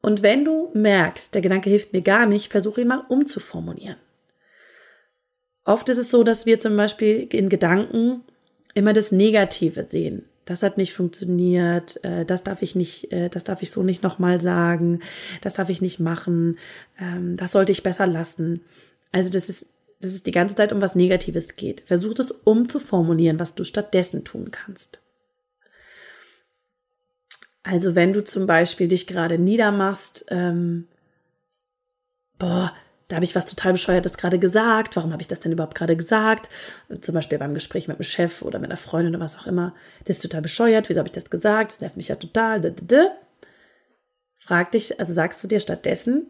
Und 0.00 0.22
wenn 0.22 0.44
du 0.44 0.70
merkst, 0.74 1.34
der 1.34 1.42
Gedanke 1.42 1.70
hilft 1.70 1.92
mir 1.92 2.02
gar 2.02 2.26
nicht, 2.26 2.50
versuche 2.50 2.80
ihn 2.80 2.88
mal 2.88 3.04
umzuformulieren. 3.08 3.96
Oft 5.68 5.90
ist 5.90 5.98
es 5.98 6.10
so, 6.10 6.24
dass 6.24 6.46
wir 6.46 6.58
zum 6.58 6.78
Beispiel 6.78 7.28
in 7.30 7.50
Gedanken 7.50 8.22
immer 8.72 8.94
das 8.94 9.12
Negative 9.12 9.84
sehen. 9.84 10.24
Das 10.46 10.62
hat 10.62 10.78
nicht 10.78 10.94
funktioniert, 10.94 12.02
äh, 12.04 12.24
das 12.24 12.42
darf 12.42 12.62
ich 12.62 12.74
nicht, 12.74 13.12
äh, 13.12 13.28
das 13.28 13.44
darf 13.44 13.60
ich 13.60 13.70
so 13.70 13.82
nicht 13.82 14.02
nochmal 14.02 14.40
sagen, 14.40 15.00
das 15.42 15.54
darf 15.54 15.68
ich 15.68 15.82
nicht 15.82 16.00
machen, 16.00 16.56
ähm, 16.98 17.36
das 17.36 17.52
sollte 17.52 17.70
ich 17.72 17.82
besser 17.82 18.06
lassen. 18.06 18.62
Also 19.12 19.28
das 19.30 19.50
ist 19.50 19.74
dass 20.00 20.12
es 20.12 20.22
die 20.22 20.30
ganze 20.30 20.54
Zeit 20.54 20.72
um 20.72 20.80
was 20.80 20.94
Negatives 20.94 21.56
geht. 21.56 21.80
Versuch 21.80 22.16
es 22.18 22.30
umzuformulieren, 22.30 23.40
was 23.40 23.56
du 23.56 23.64
stattdessen 23.64 24.22
tun 24.22 24.52
kannst. 24.52 25.02
Also 27.64 27.96
wenn 27.96 28.12
du 28.12 28.22
zum 28.22 28.46
Beispiel 28.46 28.86
dich 28.86 29.08
gerade 29.08 29.38
niedermachst, 29.38 30.26
ähm, 30.28 30.86
boah, 32.38 32.72
da 33.08 33.16
habe 33.16 33.24
ich 33.24 33.34
was 33.34 33.46
total 33.46 33.72
bescheuertes 33.72 34.18
gerade 34.18 34.38
gesagt. 34.38 34.96
Warum 34.96 35.12
habe 35.12 35.22
ich 35.22 35.28
das 35.28 35.40
denn 35.40 35.52
überhaupt 35.52 35.74
gerade 35.74 35.96
gesagt? 35.96 36.48
Zum 37.00 37.14
Beispiel 37.14 37.38
beim 37.38 37.54
Gespräch 37.54 37.88
mit 37.88 37.96
einem 37.96 38.04
Chef 38.04 38.42
oder 38.42 38.58
mit 38.58 38.70
einer 38.70 38.76
Freundin 38.76 39.14
oder 39.14 39.24
was 39.24 39.38
auch 39.38 39.46
immer. 39.46 39.74
Das 40.04 40.16
ist 40.16 40.22
total 40.22 40.42
bescheuert. 40.42 40.88
Wieso 40.88 40.98
habe 40.98 41.08
ich 41.08 41.12
das 41.12 41.30
gesagt? 41.30 41.72
Das 41.72 41.80
nervt 41.80 41.96
mich 41.96 42.08
ja 42.08 42.16
total. 42.16 42.74
Frag 44.36 44.72
dich, 44.72 45.00
also 45.00 45.12
sagst 45.12 45.42
du 45.42 45.48
dir 45.48 45.60
stattdessen 45.60 46.26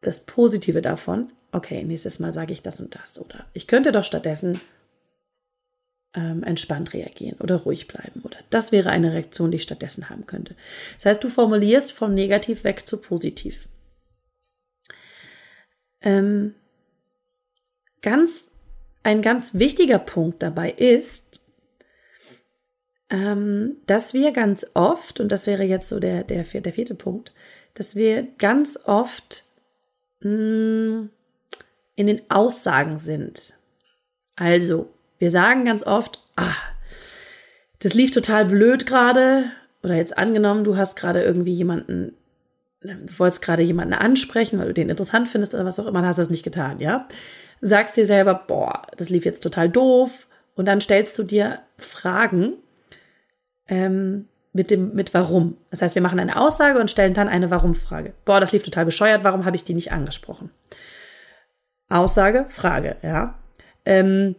das 0.00 0.20
Positive 0.20 0.80
davon 0.80 1.30
okay, 1.52 1.82
nächstes 1.84 2.18
Mal 2.18 2.32
sage 2.32 2.52
ich 2.52 2.62
das 2.62 2.80
und 2.80 2.94
das. 2.94 3.20
Oder 3.20 3.46
ich 3.52 3.66
könnte 3.66 3.92
doch 3.92 4.04
stattdessen 4.04 4.60
ähm, 6.14 6.42
entspannt 6.42 6.92
reagieren 6.92 7.38
oder 7.40 7.56
ruhig 7.56 7.88
bleiben. 7.88 8.20
Oder 8.22 8.38
das 8.50 8.72
wäre 8.72 8.90
eine 8.90 9.12
Reaktion, 9.12 9.50
die 9.50 9.56
ich 9.56 9.62
stattdessen 9.62 10.10
haben 10.10 10.26
könnte. 10.26 10.54
Das 10.96 11.06
heißt, 11.06 11.24
du 11.24 11.30
formulierst 11.30 11.92
vom 11.92 12.14
Negativ 12.14 12.64
weg 12.64 12.86
zu 12.86 12.98
positiv. 12.98 13.68
Ähm, 16.02 16.54
ganz, 18.02 18.52
ein 19.02 19.22
ganz 19.22 19.54
wichtiger 19.54 19.98
Punkt 19.98 20.42
dabei 20.42 20.70
ist, 20.70 21.40
ähm, 23.10 23.76
dass 23.86 24.14
wir 24.14 24.32
ganz 24.32 24.70
oft, 24.74 25.20
und 25.20 25.32
das 25.32 25.46
wäre 25.46 25.64
jetzt 25.64 25.88
so 25.88 25.98
der, 25.98 26.22
der, 26.24 26.44
der 26.44 26.72
vierte 26.72 26.94
Punkt, 26.94 27.32
dass 27.74 27.96
wir 27.96 28.22
ganz 28.38 28.78
oft 28.84 29.44
mh, 30.20 30.30
hm, 30.30 31.10
in 31.96 32.06
den 32.06 32.30
Aussagen 32.30 32.98
sind. 32.98 33.54
Also, 34.36 34.88
wir 35.18 35.30
sagen 35.30 35.64
ganz 35.64 35.82
oft, 35.86 36.22
ah, 36.36 36.56
das 37.80 37.94
lief 37.94 38.10
total 38.10 38.46
blöd 38.46 38.86
gerade. 38.86 39.44
Oder 39.82 39.96
jetzt 39.96 40.16
angenommen, 40.16 40.64
du 40.64 40.76
hast 40.76 40.96
gerade 40.96 41.22
irgendwie 41.22 41.52
jemanden, 41.52 42.16
du 42.82 43.18
wolltest 43.18 43.42
gerade 43.42 43.62
jemanden 43.62 43.94
ansprechen, 43.94 44.58
weil 44.58 44.68
du 44.68 44.74
den 44.74 44.88
interessant 44.88 45.28
findest 45.28 45.54
oder 45.54 45.64
was 45.64 45.78
auch 45.78 45.86
immer, 45.86 46.04
hast 46.04 46.18
das 46.18 46.30
nicht 46.30 46.42
getan, 46.42 46.78
ja? 46.78 47.06
Sagst 47.60 47.96
dir 47.96 48.06
selber, 48.06 48.34
boah, 48.34 48.86
das 48.96 49.10
lief 49.10 49.24
jetzt 49.24 49.40
total 49.42 49.68
doof. 49.68 50.26
Und 50.54 50.66
dann 50.66 50.80
stellst 50.80 51.18
du 51.18 51.22
dir 51.22 51.60
Fragen 51.78 52.54
ähm, 53.68 54.26
mit 54.52 54.70
dem, 54.70 54.94
mit 54.94 55.14
warum. 55.14 55.56
Das 55.70 55.82
heißt, 55.82 55.94
wir 55.94 56.02
machen 56.02 56.18
eine 56.18 56.40
Aussage 56.40 56.78
und 56.78 56.90
stellen 56.90 57.14
dann 57.14 57.28
eine 57.28 57.50
Warum-Frage. 57.50 58.14
Boah, 58.24 58.40
das 58.40 58.52
lief 58.52 58.62
total 58.62 58.84
bescheuert, 58.84 59.24
warum 59.24 59.44
habe 59.44 59.56
ich 59.56 59.64
die 59.64 59.74
nicht 59.74 59.92
angesprochen? 59.92 60.50
Aussage, 61.88 62.46
Frage, 62.48 62.96
ja. 63.02 63.38
Ähm, 63.84 64.36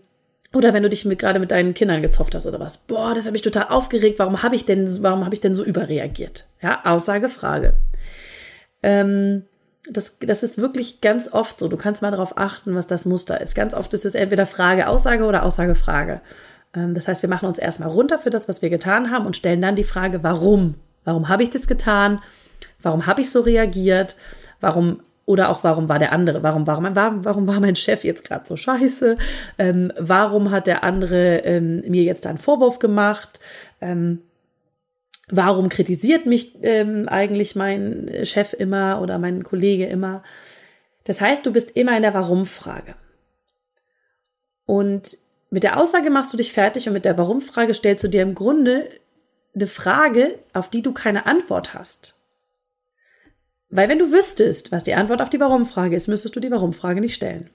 oder 0.54 0.74
wenn 0.74 0.84
du 0.84 0.90
dich 0.90 1.06
mit, 1.06 1.20
gerade 1.20 1.40
mit 1.40 1.52
deinen 1.52 1.74
Kindern 1.74 2.02
gezopft 2.02 2.36
hast 2.36 2.46
oder 2.46 2.60
was. 2.60 2.78
Boah, 2.78 3.14
das 3.16 3.26
hat 3.26 3.32
mich 3.32 3.42
total 3.42 3.68
aufgeregt. 3.70 4.20
Warum 4.20 4.44
habe 4.44 4.56
ich 4.56 4.66
denn, 4.66 4.88
warum 5.02 5.24
habe 5.24 5.34
ich 5.34 5.42
denn 5.42 5.54
so 5.54 5.64
überreagiert? 5.64 6.46
Ja, 6.62 6.82
Aussage, 6.84 7.30
Frage. 7.30 7.74
Ähm, 8.84 9.44
das, 9.90 10.20
das 10.20 10.44
ist 10.44 10.58
wirklich 10.60 11.02
ganz 11.02 11.32
oft 11.32 11.60
so. 11.60 11.68
Du 11.68 11.78
kannst 11.78 12.02
mal 12.02 12.12
darauf 12.12 12.38
achten, 12.38 12.76
was 12.76 12.88
das 12.88 13.06
Muster 13.06 13.42
ist. 13.42 13.56
Ganz 13.56 13.74
oft 13.74 13.94
ist 13.94 14.06
es 14.06 14.16
entweder 14.16 14.46
Frage, 14.46 14.88
Aussage 14.88 15.26
oder 15.26 15.44
Aussage, 15.44 15.76
Frage. 15.76 16.22
Ähm, 16.76 16.94
das 16.94 17.08
heißt, 17.08 17.22
wir 17.22 17.30
machen 17.30 17.48
uns 17.48 17.58
erstmal 17.58 17.90
runter 17.90 18.20
für 18.20 18.30
das, 18.30 18.48
was 18.48 18.62
wir 18.62 18.70
getan 18.70 19.12
haben 19.12 19.26
und 19.26 19.36
stellen 19.36 19.62
dann 19.62 19.76
die 19.76 19.84
Frage, 19.84 20.24
warum? 20.24 20.76
Warum 21.04 21.30
habe 21.30 21.44
ich 21.44 21.50
das 21.50 21.68
getan? 21.68 22.22
Warum 22.82 23.08
habe 23.08 23.22
ich 23.22 23.32
so 23.32 23.42
reagiert? 23.42 24.16
Warum 24.60 25.02
oder 25.26 25.50
auch, 25.50 25.64
warum 25.64 25.88
war 25.88 26.00
der 26.00 26.12
andere? 26.12 26.44
Warum, 26.44 26.68
warum, 26.68 26.96
warum, 26.96 27.26
warum 27.26 27.48
war 27.48 27.60
mein 27.60 27.76
Chef 27.76 28.04
jetzt 28.04 28.24
gerade 28.24 28.46
so 28.48 28.58
scheiße? 28.58 29.18
Ähm, 29.58 29.94
warum 29.98 30.52
hat 30.52 30.68
der 30.68 30.84
andere 30.84 31.38
ähm, 31.40 31.82
mir 31.88 32.04
jetzt 32.04 32.26
einen 32.28 32.38
Vorwurf 32.38 32.80
gemacht? 32.80 33.40
Ähm, 33.80 34.20
warum 35.32 35.70
kritisiert 35.70 36.26
mich 36.26 36.58
ähm, 36.62 37.08
eigentlich 37.08 37.56
mein 37.56 38.12
Chef 38.24 38.54
immer 38.54 39.02
oder 39.02 39.18
mein 39.18 39.44
Kollege 39.44 39.86
immer? 39.86 40.24
Das 41.04 41.20
heißt, 41.20 41.46
du 41.46 41.52
bist 41.52 41.76
immer 41.76 41.96
in 41.96 42.04
der 42.04 42.14
Warum-Frage. 42.14 42.96
Und 44.66 45.18
mit 45.50 45.64
der 45.64 45.80
Aussage 45.80 46.10
machst 46.10 46.32
du 46.32 46.38
dich 46.38 46.54
fertig 46.54 46.88
und 46.88 46.94
mit 46.94 47.06
der 47.06 47.18
Warum-Frage 47.18 47.74
stellst 47.74 48.04
du 48.04 48.08
dir 48.08 48.22
im 48.22 48.36
Grunde 48.36 48.90
eine 49.54 49.68
Frage, 49.68 50.40
auf 50.54 50.70
die 50.70 50.82
du 50.82 50.94
keine 50.94 51.26
Antwort 51.26 51.74
hast. 51.74 52.18
Weil 53.70 53.90
wenn 53.90 54.00
du 54.00 54.12
wüsstest, 54.12 54.72
was 54.72 54.84
die 54.84 54.94
Antwort 54.94 55.22
auf 55.22 55.30
die 55.30 55.40
Warum-Frage 55.40 55.96
ist, 55.96 56.08
müsstest 56.08 56.36
du 56.36 56.40
die 56.40 56.52
Warum-Frage 56.52 57.02
nicht 57.02 57.16
stellen. 57.16 57.50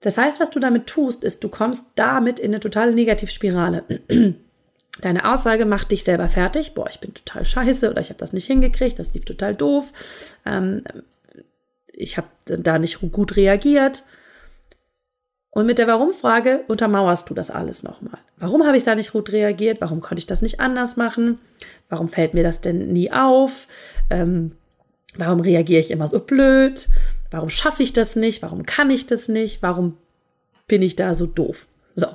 Das 0.00 0.16
heißt, 0.16 0.40
was 0.40 0.50
du 0.50 0.60
damit 0.60 0.86
tust, 0.86 1.24
ist, 1.24 1.42
du 1.42 1.48
kommst 1.48 1.86
damit 1.96 2.38
in 2.38 2.52
eine 2.52 2.60
totale 2.60 2.92
Negativspirale. 2.92 3.84
Deine 5.00 5.30
Aussage 5.30 5.64
macht 5.64 5.92
dich 5.92 6.04
selber 6.04 6.28
fertig. 6.28 6.74
Boah, 6.74 6.88
ich 6.88 7.00
bin 7.00 7.14
total 7.14 7.44
scheiße 7.44 7.90
oder 7.90 8.00
ich 8.00 8.08
habe 8.08 8.18
das 8.18 8.32
nicht 8.32 8.46
hingekriegt, 8.46 8.98
das 8.98 9.14
lief 9.14 9.24
total 9.24 9.54
doof. 9.54 9.92
Ähm, 10.44 10.82
ich 11.92 12.16
habe 12.16 12.28
da 12.46 12.78
nicht 12.78 13.00
gut 13.12 13.36
reagiert. 13.36 14.04
Und 15.50 15.66
mit 15.66 15.78
der 15.78 15.88
Warum-Frage 15.88 16.64
untermauerst 16.68 17.28
du 17.28 17.34
das 17.34 17.50
alles 17.50 17.82
nochmal. 17.82 18.18
Warum 18.36 18.64
habe 18.64 18.76
ich 18.76 18.84
da 18.84 18.94
nicht 18.94 19.12
gut 19.12 19.32
reagiert? 19.32 19.80
Warum 19.80 20.00
konnte 20.00 20.20
ich 20.20 20.26
das 20.26 20.42
nicht 20.42 20.60
anders 20.60 20.96
machen? 20.96 21.40
Warum 21.88 22.08
fällt 22.08 22.34
mir 22.34 22.42
das 22.42 22.60
denn 22.60 22.92
nie 22.92 23.10
auf? 23.10 23.66
Ähm, 24.10 24.52
warum 25.16 25.40
reagiere 25.40 25.80
ich 25.80 25.90
immer 25.90 26.06
so 26.06 26.20
blöd? 26.20 26.88
Warum 27.30 27.50
schaffe 27.50 27.82
ich 27.82 27.92
das 27.92 28.14
nicht? 28.14 28.42
Warum 28.42 28.66
kann 28.66 28.90
ich 28.90 29.06
das 29.06 29.28
nicht? 29.28 29.62
Warum 29.62 29.96
bin 30.68 30.82
ich 30.82 30.96
da 30.96 31.14
so 31.14 31.26
doof? 31.26 31.66
So. 31.96 32.06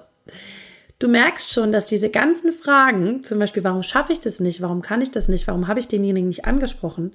Du 1.04 1.10
merkst 1.10 1.52
schon, 1.52 1.74
dass 1.74 1.86
diese 1.86 2.10
ganzen 2.10 2.54
Fragen, 2.54 3.26
zum 3.26 3.38
Beispiel, 3.38 3.66
warum 3.66 3.84
schaffe 3.84 4.14
ich 4.14 4.22
das 4.22 4.40
nicht? 4.40 4.62
Warum 4.62 4.82
kann 4.82 5.02
ich 5.02 5.12
das 5.12 5.28
nicht? 5.28 5.48
Warum 5.48 5.68
habe 5.68 5.82
ich 5.82 5.90
denjenigen 5.90 6.30
nicht 6.30 6.46
angesprochen? 6.46 7.14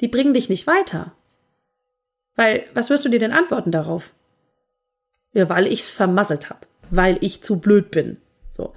Die 0.00 0.08
bringen 0.08 0.32
dich 0.32 0.48
nicht 0.48 0.66
weiter. 0.66 1.12
Weil, 2.34 2.64
was 2.72 2.88
wirst 2.88 3.04
du 3.04 3.10
dir 3.10 3.18
denn 3.18 3.34
antworten 3.34 3.72
darauf? 3.72 4.14
Ja, 5.34 5.50
weil 5.50 5.66
ich 5.66 5.80
es 5.80 5.90
vermasselt 5.90 6.48
habe, 6.48 6.60
weil 6.88 7.18
ich 7.20 7.42
zu 7.42 7.60
blöd 7.60 7.90
bin. 7.90 8.16
So. 8.48 8.72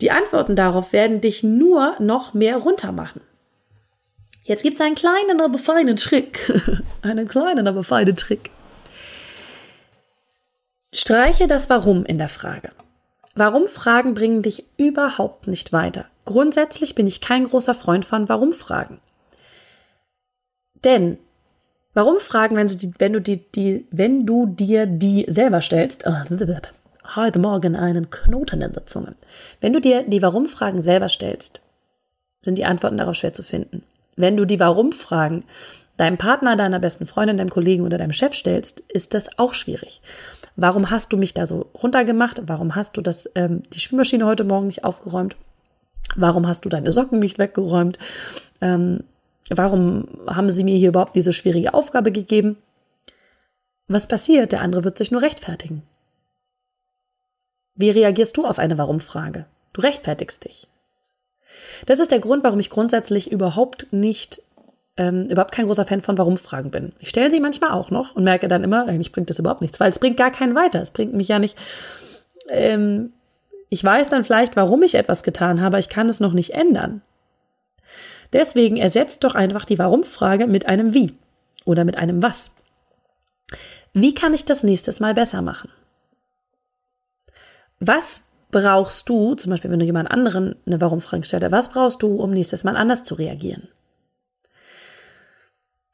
Die 0.00 0.12
Antworten 0.12 0.56
darauf 0.56 0.94
werden 0.94 1.20
dich 1.20 1.42
nur 1.42 1.94
noch 2.00 2.32
mehr 2.32 2.56
runtermachen. 2.56 3.20
Jetzt 4.44 4.62
gibt 4.62 4.76
es 4.76 4.80
einen 4.80 4.94
kleinen, 4.94 5.42
aber 5.42 5.58
feinen 5.58 5.96
Trick. 5.96 6.50
einen 7.02 7.28
kleinen, 7.28 7.68
aber 7.68 7.82
feinen 7.82 8.16
Trick. 8.16 8.48
Streiche 10.90 11.46
das 11.46 11.68
Warum 11.68 12.06
in 12.06 12.16
der 12.16 12.30
Frage. 12.30 12.70
Warum-Fragen 13.38 14.14
bringen 14.14 14.42
dich 14.42 14.64
überhaupt 14.76 15.46
nicht 15.46 15.72
weiter. 15.72 16.06
Grundsätzlich 16.24 16.94
bin 16.94 17.06
ich 17.06 17.20
kein 17.20 17.44
großer 17.44 17.74
Freund 17.74 18.04
von 18.04 18.28
Warum-Fragen. 18.28 19.00
Denn 20.84 21.18
Warum-Fragen, 21.94 22.56
wenn 22.56 22.68
du 22.68 22.76
die, 22.76 22.92
wenn 22.98 23.12
du 23.12 23.20
die, 23.20 23.38
die, 23.52 23.86
wenn 23.90 24.26
du 24.26 24.46
dir 24.46 24.86
die 24.86 25.24
selber 25.28 25.62
stellst, 25.62 26.04
oh, 26.06 26.14
heute 27.16 27.38
Morgen 27.38 27.76
einen 27.76 28.10
Knoten 28.10 28.60
in 28.60 28.72
der 28.72 28.86
Zunge. 28.86 29.14
Wenn 29.60 29.72
du 29.72 29.80
dir 29.80 30.02
die 30.02 30.22
Warum-Fragen 30.22 30.82
selber 30.82 31.08
stellst, 31.08 31.60
sind 32.40 32.58
die 32.58 32.64
Antworten 32.64 32.98
darauf 32.98 33.16
schwer 33.16 33.32
zu 33.32 33.42
finden. 33.42 33.82
Wenn 34.16 34.36
du 34.36 34.44
die 34.44 34.60
Warum-Fragen 34.60 35.44
deinem 35.98 36.16
Partner, 36.16 36.56
deiner 36.56 36.78
besten 36.78 37.06
Freundin, 37.06 37.36
deinem 37.36 37.50
Kollegen 37.50 37.84
oder 37.84 37.98
deinem 37.98 38.14
Chef 38.14 38.34
stellst, 38.34 38.80
ist 38.80 39.12
das 39.12 39.38
auch 39.38 39.52
schwierig. 39.52 40.00
Warum 40.56 40.90
hast 40.90 41.12
du 41.12 41.18
mich 41.18 41.34
da 41.34 41.44
so 41.44 41.66
runtergemacht? 41.74 42.40
Warum 42.46 42.74
hast 42.74 42.96
du 42.96 43.02
das, 43.02 43.30
ähm, 43.34 43.62
die 43.74 43.80
Spülmaschine 43.80 44.24
heute 44.24 44.44
Morgen 44.44 44.66
nicht 44.66 44.84
aufgeräumt? 44.84 45.36
Warum 46.16 46.46
hast 46.46 46.64
du 46.64 46.70
deine 46.70 46.90
Socken 46.90 47.18
nicht 47.18 47.38
weggeräumt? 47.38 47.98
Ähm, 48.62 49.04
Warum 49.50 50.08
haben 50.26 50.50
sie 50.50 50.64
mir 50.64 50.76
hier 50.76 50.90
überhaupt 50.90 51.16
diese 51.16 51.32
schwierige 51.32 51.74
Aufgabe 51.74 52.12
gegeben? 52.12 52.56
Was 53.86 54.06
passiert? 54.06 54.52
Der 54.52 54.60
andere 54.60 54.84
wird 54.84 54.98
sich 54.98 55.10
nur 55.10 55.22
rechtfertigen. 55.22 55.82
Wie 57.74 57.90
reagierst 57.90 58.36
du 58.36 58.44
auf 58.44 58.58
eine 58.58 58.76
Warum-Frage? 58.76 59.46
Du 59.72 59.80
rechtfertigst 59.80 60.44
dich. 60.44 60.68
Das 61.86 61.98
ist 61.98 62.10
der 62.10 62.18
Grund, 62.18 62.44
warum 62.44 62.60
ich 62.60 62.70
grundsätzlich 62.70 63.30
überhaupt 63.30 63.92
nicht, 63.92 64.42
ähm, 64.98 65.26
überhaupt 65.26 65.52
kein 65.52 65.66
großer 65.66 65.86
Fan 65.86 66.02
von 66.02 66.18
Warum-Fragen 66.18 66.70
bin. 66.70 66.92
Ich 66.98 67.08
stelle 67.08 67.30
sie 67.30 67.40
manchmal 67.40 67.70
auch 67.70 67.90
noch 67.90 68.16
und 68.16 68.24
merke 68.24 68.48
dann 68.48 68.64
immer, 68.64 68.86
eigentlich 68.86 69.12
bringt 69.12 69.30
das 69.30 69.38
überhaupt 69.38 69.62
nichts, 69.62 69.78
weil 69.78 69.90
es 69.90 70.00
bringt 70.00 70.16
gar 70.16 70.32
keinen 70.32 70.56
weiter. 70.56 70.82
Es 70.82 70.90
bringt 70.90 71.14
mich 71.14 71.28
ja 71.28 71.38
nicht. 71.38 71.56
Ähm, 72.48 73.12
ich 73.70 73.82
weiß 73.82 74.08
dann 74.08 74.24
vielleicht, 74.24 74.56
warum 74.56 74.82
ich 74.82 74.96
etwas 74.96 75.22
getan 75.22 75.62
habe, 75.62 75.78
ich 75.78 75.88
kann 75.88 76.08
es 76.08 76.18
noch 76.20 76.32
nicht 76.32 76.54
ändern. 76.54 77.00
Deswegen 78.32 78.76
ersetzt 78.76 79.22
doch 79.24 79.34
einfach 79.34 79.64
die 79.64 79.78
Warum-Frage 79.78 80.48
mit 80.48 80.66
einem 80.66 80.92
Wie 80.92 81.14
oder 81.64 81.84
mit 81.84 81.96
einem 81.96 82.22
Was. 82.22 82.50
Wie 83.94 84.14
kann 84.14 84.34
ich 84.34 84.44
das 84.44 84.64
nächstes 84.64 85.00
Mal 85.00 85.14
besser 85.14 85.42
machen? 85.42 85.70
Was 87.78 88.24
brauchst 88.50 89.08
du, 89.08 89.34
zum 89.36 89.50
Beispiel 89.50 89.70
wenn 89.70 89.78
du 89.78 89.84
jemand 89.84 90.10
anderen 90.10 90.56
eine 90.66 90.80
Warum-Frage 90.80 91.24
stellst, 91.24 91.52
was 91.52 91.70
brauchst 91.70 92.02
du, 92.02 92.16
um 92.16 92.30
nächstes 92.32 92.64
Mal 92.64 92.76
anders 92.76 93.04
zu 93.04 93.14
reagieren? 93.14 93.68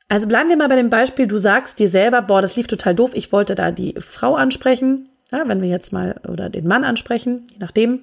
Also 0.08 0.28
bleiben 0.28 0.48
wir 0.48 0.56
mal 0.56 0.68
bei 0.68 0.76
dem 0.76 0.90
Beispiel, 0.90 1.26
du 1.26 1.38
sagst 1.38 1.78
dir 1.78 1.88
selber, 1.88 2.22
boah, 2.22 2.42
das 2.42 2.56
lief 2.56 2.66
total 2.66 2.94
doof, 2.94 3.12
ich 3.14 3.32
wollte 3.32 3.54
da 3.54 3.70
die 3.70 3.94
Frau 3.98 4.34
ansprechen, 4.34 5.08
ja, 5.32 5.48
wenn 5.48 5.62
wir 5.62 5.68
jetzt 5.68 5.92
mal, 5.92 6.20
oder 6.28 6.50
den 6.50 6.66
Mann 6.66 6.84
ansprechen, 6.84 7.46
je 7.50 7.58
nachdem. 7.58 8.02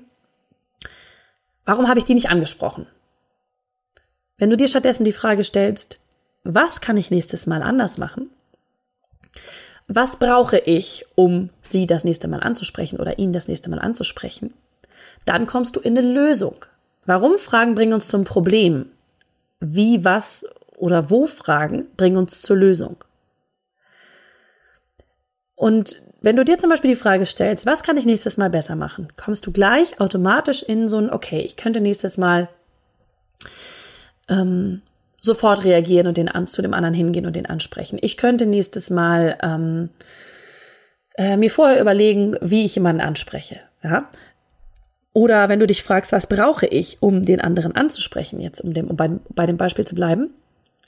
Warum 1.66 1.88
habe 1.88 2.00
ich 2.00 2.06
die 2.06 2.16
nicht 2.16 2.30
angesprochen? 2.30 2.88
Wenn 4.38 4.50
du 4.50 4.58
dir 4.58 4.68
stattdessen 4.68 5.06
die 5.06 5.12
Frage 5.12 5.44
stellst, 5.44 6.00
was 6.44 6.82
kann 6.82 6.98
ich 6.98 7.12
nächstes 7.12 7.46
Mal 7.46 7.62
anders 7.62 8.00
machen? 8.00 8.32
Was 9.88 10.18
brauche 10.18 10.58
ich, 10.58 11.06
um 11.16 11.50
sie 11.62 11.86
das 11.86 12.04
nächste 12.04 12.28
Mal 12.28 12.42
anzusprechen 12.42 13.00
oder 13.00 13.20
ihn 13.20 13.34
das 13.34 13.48
nächste 13.48 13.70
Mal 13.70 13.80
anzusprechen? 13.80 14.54
Dann 15.26 15.46
kommst 15.46 15.76
du 15.76 15.80
in 15.80 15.98
eine 15.98 16.12
Lösung. 16.12 16.66
Warum 17.06 17.38
Fragen 17.38 17.76
bringen 17.76 17.94
uns 17.94 18.08
zum 18.08 18.24
Problem? 18.24 18.88
Wie, 19.60 20.04
was 20.04 20.46
oder 20.82 21.10
wo 21.10 21.28
Fragen 21.28 21.86
bringen 21.96 22.18
uns 22.18 22.42
zur 22.42 22.58
Lösung? 22.58 22.98
Und 25.56 26.02
wenn 26.22 26.36
du 26.36 26.44
dir 26.44 26.58
zum 26.58 26.72
Beispiel 26.72 26.90
die 26.90 27.00
Frage 27.00 27.26
stellst, 27.28 27.68
was 27.68 27.84
kann 27.84 27.98
ich 27.98 28.06
nächstes 28.06 28.38
Mal 28.38 28.50
besser 28.50 28.76
machen, 28.76 29.10
kommst 29.16 29.46
du 29.46 29.52
gleich 29.52 30.00
automatisch 30.00 30.64
in 30.64 30.90
so 30.90 30.98
ein, 30.98 31.12
okay, 31.12 31.42
ich 31.42 31.56
könnte 31.56 31.82
nächstes 31.82 32.18
Mal 32.18 32.50
ähm, 34.28 34.82
sofort 35.20 35.64
reagieren 35.64 36.08
und 36.08 36.18
den 36.18 36.30
zu 36.48 36.64
dem 36.64 36.74
anderen 36.74 36.96
hingehen 36.96 37.28
und 37.28 37.36
den 37.36 37.46
ansprechen. 37.46 38.00
Ich 38.02 38.18
könnte 38.18 38.48
nächstes 38.48 38.90
Mal 38.90 39.38
ähm, 39.44 39.90
äh, 41.16 41.38
mir 41.38 41.52
vorher 41.52 41.80
überlegen, 41.80 42.38
wie 42.42 42.66
ich 42.66 42.74
jemanden 42.74 43.02
anspreche. 43.02 43.60
Ja? 43.84 44.10
Oder 45.14 45.48
wenn 45.48 45.60
du 45.60 45.68
dich 45.68 45.84
fragst, 45.84 46.12
was 46.12 46.26
brauche 46.26 46.66
ich, 46.66 46.98
um 47.02 47.24
den 47.24 47.40
anderen 47.40 47.76
anzusprechen, 47.76 48.42
jetzt 48.42 48.62
um, 48.62 48.74
dem, 48.74 48.88
um 48.88 48.96
bei, 48.96 49.12
bei 49.30 49.46
dem 49.46 49.58
Beispiel 49.58 49.86
zu 49.86 49.94
bleiben, 49.94 50.32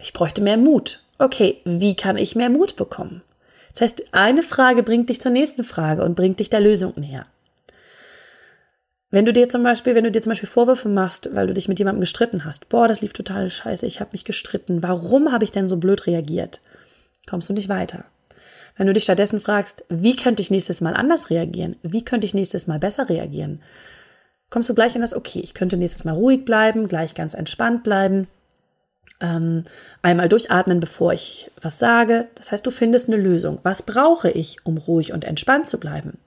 ich 0.04 0.14
bräuchte 0.14 0.42
mehr 0.42 0.58
Mut. 0.58 1.00
Okay, 1.18 1.62
wie 1.64 1.96
kann 1.96 2.18
ich 2.18 2.36
mehr 2.36 2.50
Mut 2.50 2.76
bekommen? 2.76 3.24
Das 3.72 3.82
heißt, 3.82 4.14
eine 4.14 4.44
Frage 4.44 4.84
bringt 4.84 5.10
dich 5.10 5.22
zur 5.22 5.32
nächsten 5.32 5.64
Frage 5.64 6.04
und 6.04 6.16
bringt 6.16 6.40
dich 6.40 6.50
der 6.50 6.60
Lösung 6.60 6.94
näher. 6.96 7.26
Wenn 9.10 9.26
du 9.26 9.34
dir 9.34 9.48
zum 9.48 9.64
Beispiel, 9.64 9.96
wenn 9.96 10.04
du 10.04 10.12
dir 10.12 10.22
zum 10.22 10.32
Beispiel 10.32 10.50
Vorwürfe 10.50 10.90
machst, 10.90 11.34
weil 11.34 11.48
du 11.48 11.54
dich 11.54 11.68
mit 11.68 11.80
jemandem 11.80 12.02
gestritten 12.02 12.46
hast, 12.46 12.70
boah, 12.70 12.88
das 12.88 13.02
lief 13.02 13.14
total 13.14 13.50
scheiße, 13.50 13.86
ich 13.86 14.00
habe 14.00 14.10
mich 14.12 14.26
gestritten, 14.26 14.84
warum 14.84 15.32
habe 15.32 15.44
ich 15.44 15.52
denn 15.52 15.70
so 15.70 15.78
blöd 15.78 16.06
reagiert? 16.06 16.62
Kommst 17.30 17.48
du 17.48 17.54
nicht 17.54 17.70
weiter. 17.70 18.06
Wenn 18.76 18.88
du 18.88 18.94
dich 18.94 19.04
stattdessen 19.04 19.40
fragst, 19.40 19.86
wie 19.88 20.16
könnte 20.16 20.42
ich 20.42 20.52
nächstes 20.52 20.82
Mal 20.82 20.96
anders 20.96 21.30
reagieren? 21.30 21.78
Wie 21.84 22.04
könnte 22.04 22.26
ich 22.26 22.34
nächstes 22.34 22.68
Mal 22.68 22.80
besser 22.80 23.08
reagieren? 23.08 23.62
Kommst 24.50 24.70
du 24.70 24.74
gleich 24.74 24.96
in 24.96 25.02
das, 25.02 25.16
okay, 25.16 25.40
ich 25.40 25.54
könnte 25.54 25.78
nächstes 25.78 26.04
Mal 26.04 26.16
ruhig 26.16 26.44
bleiben, 26.44 26.88
gleich 26.88 27.16
ganz 27.16 27.36
entspannt 27.36 27.84
bleiben, 27.84 28.28
ähm, 29.22 29.64
einmal 30.02 30.30
durchatmen, 30.30 30.80
bevor 30.80 31.14
ich 31.14 31.50
was 31.62 31.80
sage. 31.80 32.28
Das 32.36 32.52
heißt, 32.52 32.66
du 32.66 32.72
findest 32.72 33.08
eine 33.08 33.18
Lösung. 33.18 33.60
Was 33.64 33.84
brauche 33.84 34.30
ich, 34.30 34.58
um 34.66 34.78
ruhig 34.78 35.14
und 35.14 35.24
entspannt 35.24 35.68
zu 35.68 35.80
bleiben? 35.80 36.18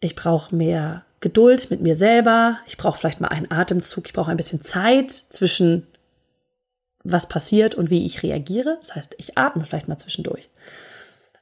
Ich 0.00 0.16
brauche 0.16 0.54
mehr 0.54 1.04
Geduld 1.20 1.70
mit 1.70 1.82
mir 1.82 1.94
selber. 1.94 2.58
Ich 2.66 2.78
brauche 2.78 2.98
vielleicht 2.98 3.20
mal 3.20 3.28
einen 3.28 3.50
Atemzug. 3.50 4.06
Ich 4.06 4.14
brauche 4.14 4.30
ein 4.30 4.38
bisschen 4.38 4.62
Zeit 4.62 5.10
zwischen 5.10 5.86
was 7.04 7.28
passiert 7.28 7.74
und 7.74 7.90
wie 7.90 8.04
ich 8.04 8.22
reagiere. 8.22 8.78
Das 8.80 8.94
heißt, 8.96 9.14
ich 9.18 9.36
atme 9.36 9.64
vielleicht 9.64 9.88
mal 9.88 9.98
zwischendurch. 9.98 10.48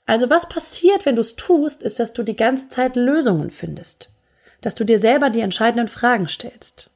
Also 0.07 0.31
was 0.31 0.49
passiert, 0.49 1.07
wenn 1.07 1.17
du 1.17 1.21
es 1.21 1.37
tust, 1.37 1.83
ist, 1.83 2.01
dass 2.01 2.13
du 2.13 2.23
die 2.23 2.37
ganze 2.37 2.69
Zeit 2.69 2.97
Lösungen 2.97 3.51
findest. 3.51 4.13
Dass 4.61 4.75
du 4.75 4.85
dir 4.85 4.99
selber 4.99 5.31
die 5.31 5.41
entscheidenden 5.41 5.89
Fragen 5.89 6.29
stellst. 6.29 6.91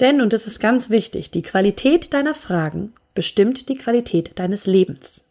Denn, 0.00 0.20
und 0.20 0.32
das 0.32 0.46
ist 0.46 0.58
ganz 0.58 0.90
wichtig, 0.90 1.30
die 1.30 1.42
Qualität 1.42 2.12
deiner 2.14 2.34
Fragen 2.34 2.92
bestimmt 3.14 3.68
die 3.68 3.76
Qualität 3.76 4.38
deines 4.38 4.66
Lebens. 4.66 5.24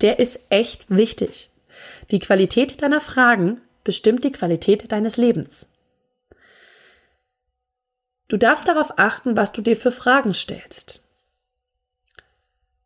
Der 0.00 0.18
ist 0.18 0.40
echt 0.50 0.90
wichtig. 0.90 1.50
Die 2.10 2.18
Qualität 2.18 2.82
deiner 2.82 3.00
Fragen 3.00 3.60
bestimmt 3.84 4.24
die 4.24 4.32
Qualität 4.32 4.90
deines 4.90 5.16
Lebens. 5.16 5.68
Du 8.28 8.36
darfst 8.36 8.66
darauf 8.66 8.98
achten, 8.98 9.36
was 9.36 9.52
du 9.52 9.60
dir 9.60 9.76
für 9.76 9.92
Fragen 9.92 10.34
stellst. 10.34 11.00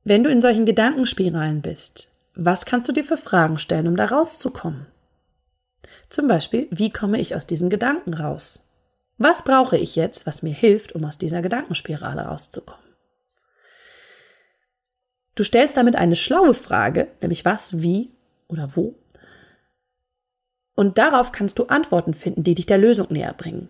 wenn 0.05 0.25
du 0.25 0.31
in 0.31 0.41
solchen 0.41 0.65
Gedankenspiralen 0.65 1.61
bist, 1.61 2.11
was 2.35 2.65
kannst 2.65 2.89
du 2.89 2.93
dir 2.93 3.05
für 3.05 3.19
Fragen 3.19 3.59
stellen, 3.59 3.89
um 3.89 3.97
da 3.97 4.07
rauszukommen? 4.07 4.87
Zum 6.09 6.29
Beispiel, 6.29 6.67
wie 6.71 6.91
komme 6.91 7.21
ich 7.21 7.35
aus 7.37 7.47
diesen 7.47 7.69
Gedanken 7.69 8.15
raus? 8.15 8.68
Was 9.19 9.43
brauche 9.43 9.77
ich 9.77 9.97
jetzt, 9.97 10.27
was 10.27 10.43
mir 10.43 10.55
hilft, 10.55 10.95
um 10.95 11.05
aus 11.05 11.19
dieser 11.19 11.43
Gedankenspirale 11.43 12.23
rauszukommen? 12.23 12.85
Du 15.35 15.43
stellst 15.43 15.77
damit 15.77 15.97
eine 15.97 16.17
schlaue 16.17 16.55
Frage, 16.55 17.09
nämlich 17.21 17.45
was, 17.45 17.81
wie 17.83 18.11
oder 18.49 18.77
wo. 18.77 18.95
Und 20.75 20.99
darauf 20.99 21.33
kannst 21.33 21.59
du 21.59 21.67
Antworten 21.67 22.15
finden, 22.15 22.45
die 22.45 22.55
dich 22.55 22.67
der 22.67 22.79
Lösung 22.79 23.09
näher 23.11 23.35
bringen. 23.35 23.69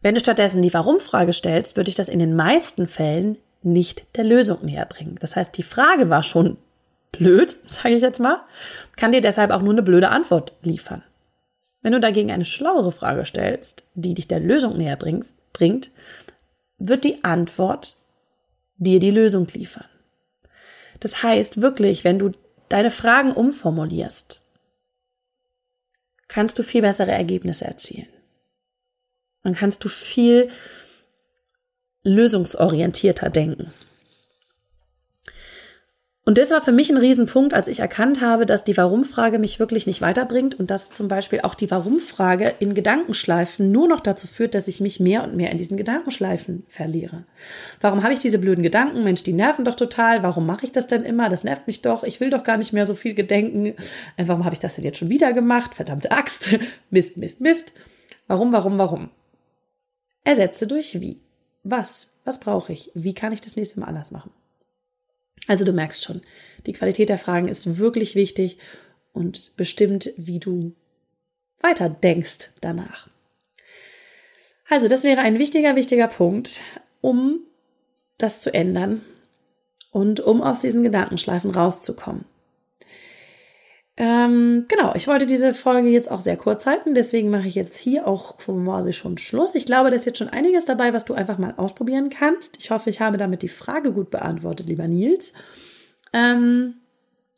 Wenn 0.00 0.14
du 0.14 0.20
stattdessen 0.20 0.62
die 0.62 0.74
Warum-Frage 0.74 1.32
stellst, 1.32 1.76
würde 1.76 1.90
ich 1.90 1.96
das 1.96 2.08
in 2.08 2.18
den 2.18 2.36
meisten 2.36 2.86
Fällen 2.86 3.38
nicht 3.62 4.04
der 4.16 4.24
Lösung 4.24 4.64
näher 4.64 4.86
bringen. 4.86 5.16
Das 5.20 5.36
heißt, 5.36 5.56
die 5.56 5.62
Frage 5.62 6.10
war 6.10 6.22
schon 6.22 6.56
blöd, 7.12 7.56
sage 7.66 7.94
ich 7.94 8.02
jetzt 8.02 8.20
mal, 8.20 8.42
kann 8.96 9.12
dir 9.12 9.20
deshalb 9.20 9.50
auch 9.50 9.62
nur 9.62 9.72
eine 9.72 9.82
blöde 9.82 10.08
Antwort 10.10 10.52
liefern. 10.62 11.02
Wenn 11.84 11.92
du 11.92 12.00
dagegen 12.00 12.32
eine 12.32 12.46
schlauere 12.46 12.92
Frage 12.92 13.26
stellst, 13.26 13.84
die 13.94 14.14
dich 14.14 14.26
der 14.26 14.40
Lösung 14.40 14.78
näher 14.78 14.96
bringt, 14.96 15.90
wird 16.78 17.04
die 17.04 17.22
Antwort 17.22 17.96
dir 18.78 19.00
die 19.00 19.10
Lösung 19.10 19.46
liefern. 19.52 19.84
Das 21.00 21.22
heißt 21.22 21.60
wirklich, 21.60 22.02
wenn 22.02 22.18
du 22.18 22.30
deine 22.70 22.90
Fragen 22.90 23.32
umformulierst, 23.32 24.40
kannst 26.26 26.58
du 26.58 26.62
viel 26.62 26.80
bessere 26.80 27.12
Ergebnisse 27.12 27.66
erzielen. 27.66 28.08
Dann 29.42 29.54
kannst 29.54 29.84
du 29.84 29.90
viel 29.90 30.48
lösungsorientierter 32.02 33.28
denken. 33.28 33.70
Und 36.26 36.38
das 36.38 36.50
war 36.50 36.62
für 36.62 36.72
mich 36.72 36.88
ein 36.88 36.96
Riesenpunkt, 36.96 37.52
als 37.52 37.68
ich 37.68 37.80
erkannt 37.80 38.22
habe, 38.22 38.46
dass 38.46 38.64
die 38.64 38.78
Warum-Frage 38.78 39.38
mich 39.38 39.60
wirklich 39.60 39.86
nicht 39.86 40.00
weiterbringt 40.00 40.58
und 40.58 40.70
dass 40.70 40.90
zum 40.90 41.06
Beispiel 41.06 41.42
auch 41.42 41.54
die 41.54 41.70
Warum-Frage 41.70 42.54
in 42.60 42.72
Gedankenschleifen 42.72 43.70
nur 43.70 43.88
noch 43.88 44.00
dazu 44.00 44.26
führt, 44.26 44.54
dass 44.54 44.66
ich 44.66 44.80
mich 44.80 45.00
mehr 45.00 45.22
und 45.22 45.36
mehr 45.36 45.50
in 45.50 45.58
diesen 45.58 45.76
Gedankenschleifen 45.76 46.64
verliere. 46.66 47.24
Warum 47.82 48.02
habe 48.02 48.14
ich 48.14 48.20
diese 48.20 48.38
blöden 48.38 48.62
Gedanken? 48.62 49.04
Mensch, 49.04 49.22
die 49.22 49.34
nerven 49.34 49.66
doch 49.66 49.74
total. 49.74 50.22
Warum 50.22 50.46
mache 50.46 50.64
ich 50.64 50.72
das 50.72 50.86
denn 50.86 51.02
immer? 51.02 51.28
Das 51.28 51.44
nervt 51.44 51.66
mich 51.66 51.82
doch. 51.82 52.04
Ich 52.04 52.20
will 52.20 52.30
doch 52.30 52.42
gar 52.42 52.56
nicht 52.56 52.72
mehr 52.72 52.86
so 52.86 52.94
viel 52.94 53.14
gedenken. 53.14 53.74
Äh, 54.16 54.24
warum 54.26 54.46
habe 54.46 54.54
ich 54.54 54.60
das 54.60 54.76
denn 54.76 54.84
jetzt 54.84 54.96
schon 54.96 55.10
wieder 55.10 55.34
gemacht? 55.34 55.74
Verdammte 55.74 56.10
Axt. 56.10 56.58
Mist, 56.90 57.18
Mist, 57.18 57.42
Mist. 57.42 57.74
Warum, 58.28 58.50
warum, 58.50 58.78
warum? 58.78 59.10
Ersetze 60.24 60.66
durch 60.66 61.02
wie. 61.02 61.20
Was? 61.64 62.14
Was 62.24 62.40
brauche 62.40 62.72
ich? 62.72 62.90
Wie 62.94 63.12
kann 63.12 63.32
ich 63.32 63.42
das 63.42 63.56
nächste 63.56 63.80
Mal 63.80 63.88
anders 63.88 64.10
machen? 64.10 64.30
Also 65.46 65.64
du 65.64 65.72
merkst 65.72 66.02
schon, 66.02 66.22
die 66.66 66.72
Qualität 66.72 67.08
der 67.08 67.18
Fragen 67.18 67.48
ist 67.48 67.78
wirklich 67.78 68.14
wichtig 68.14 68.58
und 69.12 69.56
bestimmt, 69.56 70.10
wie 70.16 70.40
du 70.40 70.74
weiter 71.60 71.88
denkst 71.88 72.50
danach. 72.60 73.08
Also 74.68 74.88
das 74.88 75.02
wäre 75.02 75.20
ein 75.20 75.38
wichtiger, 75.38 75.76
wichtiger 75.76 76.08
Punkt, 76.08 76.60
um 77.00 77.40
das 78.18 78.40
zu 78.40 78.52
ändern 78.52 79.02
und 79.90 80.20
um 80.20 80.42
aus 80.42 80.60
diesen 80.60 80.82
Gedankenschleifen 80.82 81.50
rauszukommen. 81.50 82.24
Ähm, 83.96 84.64
genau, 84.66 84.92
ich 84.96 85.06
wollte 85.06 85.24
diese 85.24 85.54
Folge 85.54 85.88
jetzt 85.88 86.10
auch 86.10 86.20
sehr 86.20 86.36
kurz 86.36 86.66
halten, 86.66 86.94
deswegen 86.94 87.30
mache 87.30 87.46
ich 87.46 87.54
jetzt 87.54 87.76
hier 87.76 88.08
auch 88.08 88.36
quasi 88.38 88.92
schon 88.92 89.18
Schluss. 89.18 89.54
Ich 89.54 89.66
glaube, 89.66 89.90
da 89.90 89.96
ist 89.96 90.04
jetzt 90.04 90.18
schon 90.18 90.28
einiges 90.28 90.64
dabei, 90.64 90.92
was 90.92 91.04
du 91.04 91.14
einfach 91.14 91.38
mal 91.38 91.54
ausprobieren 91.56 92.10
kannst. 92.10 92.56
Ich 92.58 92.70
hoffe, 92.70 92.90
ich 92.90 93.00
habe 93.00 93.18
damit 93.18 93.42
die 93.42 93.48
Frage 93.48 93.92
gut 93.92 94.10
beantwortet, 94.10 94.66
lieber 94.66 94.88
Nils. 94.88 95.32
Ähm, 96.12 96.74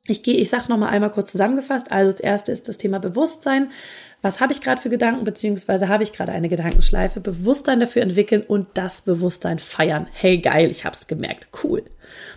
ich 0.09 0.23
gehe, 0.23 0.37
ich 0.37 0.51
sage 0.51 0.63
es 0.63 0.69
nochmal 0.69 0.91
einmal 0.91 1.11
kurz 1.11 1.33
zusammengefasst. 1.33 1.91
Also 1.91 2.11
das 2.11 2.21
erste 2.21 2.53
ist 2.53 2.69
das 2.69 2.79
Thema 2.79 2.99
Bewusstsein. 2.99 3.71
Was 4.23 4.41
habe 4.41 4.53
ich 4.53 4.61
gerade 4.61 4.81
für 4.81 4.89
Gedanken, 4.89 5.25
beziehungsweise 5.25 5.89
habe 5.89 6.03
ich 6.03 6.13
gerade 6.13 6.33
eine 6.33 6.49
Gedankenschleife? 6.49 7.21
Bewusstsein 7.21 7.81
dafür 7.81 8.03
entwickeln 8.03 8.43
und 8.43 8.69
das 8.75 9.03
Bewusstsein 9.03 9.59
feiern. 9.59 10.09
Hey, 10.13 10.39
geil, 10.39 10.71
ich 10.71 10.85
habe 10.85 10.95
es 10.95 11.07
gemerkt. 11.07 11.49
Cool. 11.63 11.85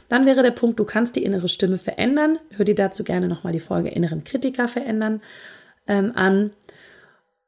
Dann 0.07 0.25
wäre 0.25 0.43
der 0.43 0.51
Punkt, 0.51 0.79
du 0.79 0.83
kannst 0.83 1.15
die 1.15 1.23
innere 1.23 1.47
Stimme 1.47 1.77
verändern. 1.77 2.39
Hör 2.55 2.65
dir 2.65 2.75
dazu 2.75 3.03
gerne 3.03 3.27
nochmal 3.27 3.53
die 3.53 3.59
Folge 3.59 3.89
Inneren 3.89 4.23
Kritiker 4.23 4.67
verändern 4.67 5.21
ähm, 5.87 6.11
an. 6.15 6.51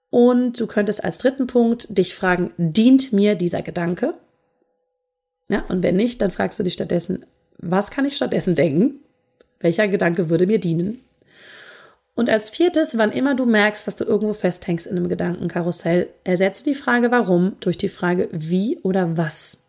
Und 0.09 0.59
du 0.59 0.67
könntest 0.67 1.03
als 1.03 1.17
dritten 1.17 1.47
Punkt 1.47 1.97
dich 1.97 2.15
fragen, 2.15 2.51
dient 2.57 3.13
mir 3.13 3.35
dieser 3.35 3.61
Gedanke? 3.61 4.13
Ja, 5.49 5.63
und 5.67 5.83
wenn 5.83 5.95
nicht, 5.95 6.21
dann 6.21 6.31
fragst 6.31 6.59
du 6.59 6.63
dich 6.63 6.73
stattdessen, 6.73 7.25
was 7.57 7.91
kann 7.91 8.05
ich 8.05 8.15
stattdessen 8.15 8.55
denken? 8.55 8.99
Welcher 9.61 9.87
Gedanke 9.87 10.29
würde 10.29 10.47
mir 10.47 10.59
dienen? 10.59 10.99
Und 12.13 12.29
als 12.29 12.49
viertes, 12.49 12.97
wann 12.97 13.11
immer 13.11 13.35
du 13.35 13.45
merkst, 13.45 13.87
dass 13.87 13.95
du 13.95 14.03
irgendwo 14.03 14.33
festhängst 14.33 14.85
in 14.85 14.97
einem 14.97 15.09
Gedankenkarussell, 15.09 16.09
ersetze 16.23 16.63
die 16.63 16.75
Frage 16.75 17.09
warum 17.09 17.53
durch 17.61 17.77
die 17.77 17.89
Frage 17.89 18.27
wie 18.31 18.79
oder 18.83 19.17
was. 19.17 19.59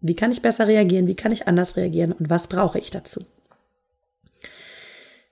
Wie 0.00 0.14
kann 0.14 0.30
ich 0.30 0.42
besser 0.42 0.68
reagieren? 0.68 1.06
Wie 1.06 1.16
kann 1.16 1.32
ich 1.32 1.48
anders 1.48 1.76
reagieren? 1.76 2.12
Und 2.12 2.30
was 2.30 2.46
brauche 2.46 2.78
ich 2.78 2.90
dazu? 2.90 3.24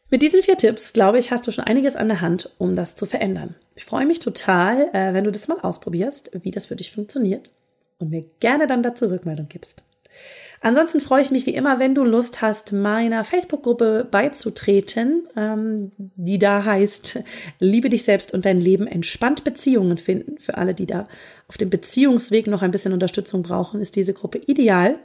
Mit 0.09 0.23
diesen 0.23 0.43
vier 0.43 0.57
Tipps, 0.57 0.93
glaube 0.93 1.19
ich, 1.19 1.31
hast 1.31 1.47
du 1.47 1.51
schon 1.51 1.65
einiges 1.65 1.97
an 1.97 2.09
der 2.09 2.21
Hand, 2.21 2.51
um 2.59 2.77
das 2.77 2.95
zu 2.95 3.07
verändern. 3.07 3.57
Ich 3.75 3.85
freue 3.85 4.07
mich 4.07 4.21
total, 4.21 4.89
äh, 4.93 5.13
wenn 5.15 5.25
du 5.25 5.33
das 5.33 5.49
mal 5.49 5.61
ausprobierst, 5.61 6.31
wie 6.43 6.53
das 6.53 6.67
für 6.67 6.77
dich 6.77 6.93
funktioniert 6.93 7.51
und 7.99 8.11
mir 8.11 8.25
gerne 8.41 8.67
dann 8.67 8.83
dazu 8.83 9.07
Rückmeldung 9.07 9.49
gibst. 9.49 9.83
Ansonsten 10.61 11.01
freue 11.01 11.23
ich 11.23 11.31
mich 11.31 11.47
wie 11.47 11.55
immer, 11.55 11.79
wenn 11.79 11.95
du 11.95 12.05
Lust 12.05 12.43
hast, 12.43 12.73
meiner 12.73 13.25
Facebook-Gruppe 13.25 14.07
beizutreten, 14.11 15.27
ähm, 15.37 15.93
die 15.97 16.39
da 16.39 16.65
heißt 16.65 17.21
Liebe 17.59 17.89
dich 17.89 18.05
selbst 18.05 18.33
und 18.35 18.45
dein 18.45 18.61
Leben 18.61 18.87
entspannt 18.87 19.45
Beziehungen 19.45 19.99
finden. 19.99 20.39
Für 20.39 20.57
alle, 20.57 20.75
die 20.75 20.87
da 20.87 21.09
auf 21.49 21.57
dem 21.57 21.71
Beziehungsweg 21.71 22.47
noch 22.47 22.63
ein 22.63 22.71
bisschen 22.71 22.93
Unterstützung 22.93 23.43
brauchen, 23.43 23.81
ist 23.81 23.97
diese 23.97 24.15
Gruppe 24.15 24.39
ideal. 24.47 24.99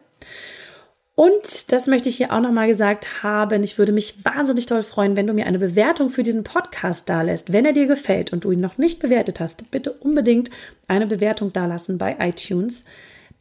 Und 1.14 1.72
das 1.72 1.88
möchte 1.88 2.10
ich 2.10 2.16
hier 2.16 2.32
auch 2.32 2.40
nochmal 2.40 2.68
gesagt 2.68 3.22
haben. 3.22 3.64
Ich 3.64 3.78
würde 3.78 3.92
mich 3.92 4.24
wahnsinnig 4.24 4.66
toll 4.66 4.82
freuen, 4.82 5.18
wenn 5.18 5.28
du 5.28 5.34
mir 5.34 5.46
eine 5.46 5.60
Bewertung 5.60 6.10
für 6.10 6.24
diesen 6.24 6.44
Podcast 6.44 7.10
dalässt. 7.10 7.52
Wenn 7.52 7.66
er 7.66 7.74
dir 7.74 7.86
gefällt 7.86 8.34
und 8.34 8.46
du 8.46 8.52
ihn 8.52 8.62
noch 8.62 8.78
nicht 8.78 9.00
bewertet 9.00 9.40
hast, 9.40 9.70
bitte 9.72 9.92
unbedingt 9.92 10.50
eine 10.88 11.08
Bewertung 11.08 11.52
dalassen 11.52 11.98
bei 11.98 12.16
iTunes. 12.20 12.86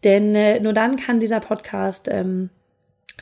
Denn 0.05 0.35
äh, 0.35 0.61
nur 0.61 0.73
dann 0.73 0.97
kann 0.97 1.21
dieser 1.21 1.41
Podcast, 1.41 2.09
ähm, 2.11 2.51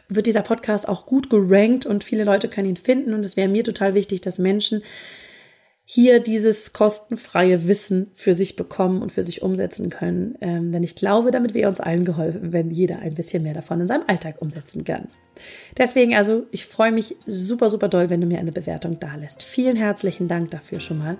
wird 0.09 0.27
dieser 0.27 0.43
Podcast 0.43 0.89
auch 0.89 1.07
gut 1.07 1.29
gerankt 1.31 1.87
und 1.87 2.05
viele 2.05 2.25
Leute 2.25 2.49
können 2.49 2.69
ihn 2.69 2.77
finden. 2.77 3.15
Und 3.15 3.25
es 3.25 3.37
wäre 3.37 3.49
mir 3.49 3.65
total 3.65 3.95
wichtig, 3.95 4.21
dass 4.21 4.39
Menschen 4.39 4.83
hier 5.91 6.21
dieses 6.21 6.75
kostenfreie 6.75 7.67
Wissen 7.67 8.09
für 8.13 8.35
sich 8.35 8.57
bekommen 8.57 9.01
und 9.01 9.11
für 9.11 9.23
sich 9.23 9.41
umsetzen 9.41 9.89
können. 9.89 10.35
Ähm, 10.43 10.71
denn 10.71 10.83
ich 10.83 10.95
glaube, 10.95 11.31
damit 11.31 11.55
wäre 11.55 11.71
uns 11.71 11.81
allen 11.81 12.05
geholfen, 12.05 12.53
wenn 12.53 12.71
jeder 12.71 12.99
ein 12.99 13.15
bisschen 13.15 13.43
mehr 13.43 13.55
davon 13.55 13.81
in 13.81 13.87
seinem 13.87 14.05
Alltag 14.07 14.43
umsetzen 14.43 14.85
kann. 14.85 15.09
Deswegen 15.79 16.15
also, 16.15 16.45
ich 16.51 16.67
freue 16.67 16.93
mich 16.93 17.17
super, 17.25 17.71
super 17.71 17.89
doll, 17.89 18.11
wenn 18.11 18.21
du 18.21 18.27
mir 18.27 18.39
eine 18.39 18.53
Bewertung 18.53 19.01
da 19.01 19.15
lässt. 19.15 19.43
Vielen 19.43 19.77
herzlichen 19.77 20.29
Dank 20.29 20.51
dafür 20.51 20.81
schon 20.81 20.99
mal. 20.99 21.17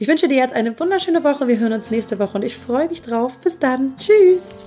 Ich 0.00 0.08
wünsche 0.08 0.26
dir 0.26 0.38
jetzt 0.38 0.52
eine 0.52 0.78
wunderschöne 0.80 1.22
Woche. 1.22 1.46
Wir 1.46 1.60
hören 1.60 1.72
uns 1.72 1.92
nächste 1.92 2.18
Woche 2.18 2.38
und 2.38 2.44
ich 2.44 2.56
freue 2.56 2.88
mich 2.88 3.02
drauf. 3.02 3.38
Bis 3.38 3.60
dann. 3.60 3.96
Tschüss. 3.98 4.66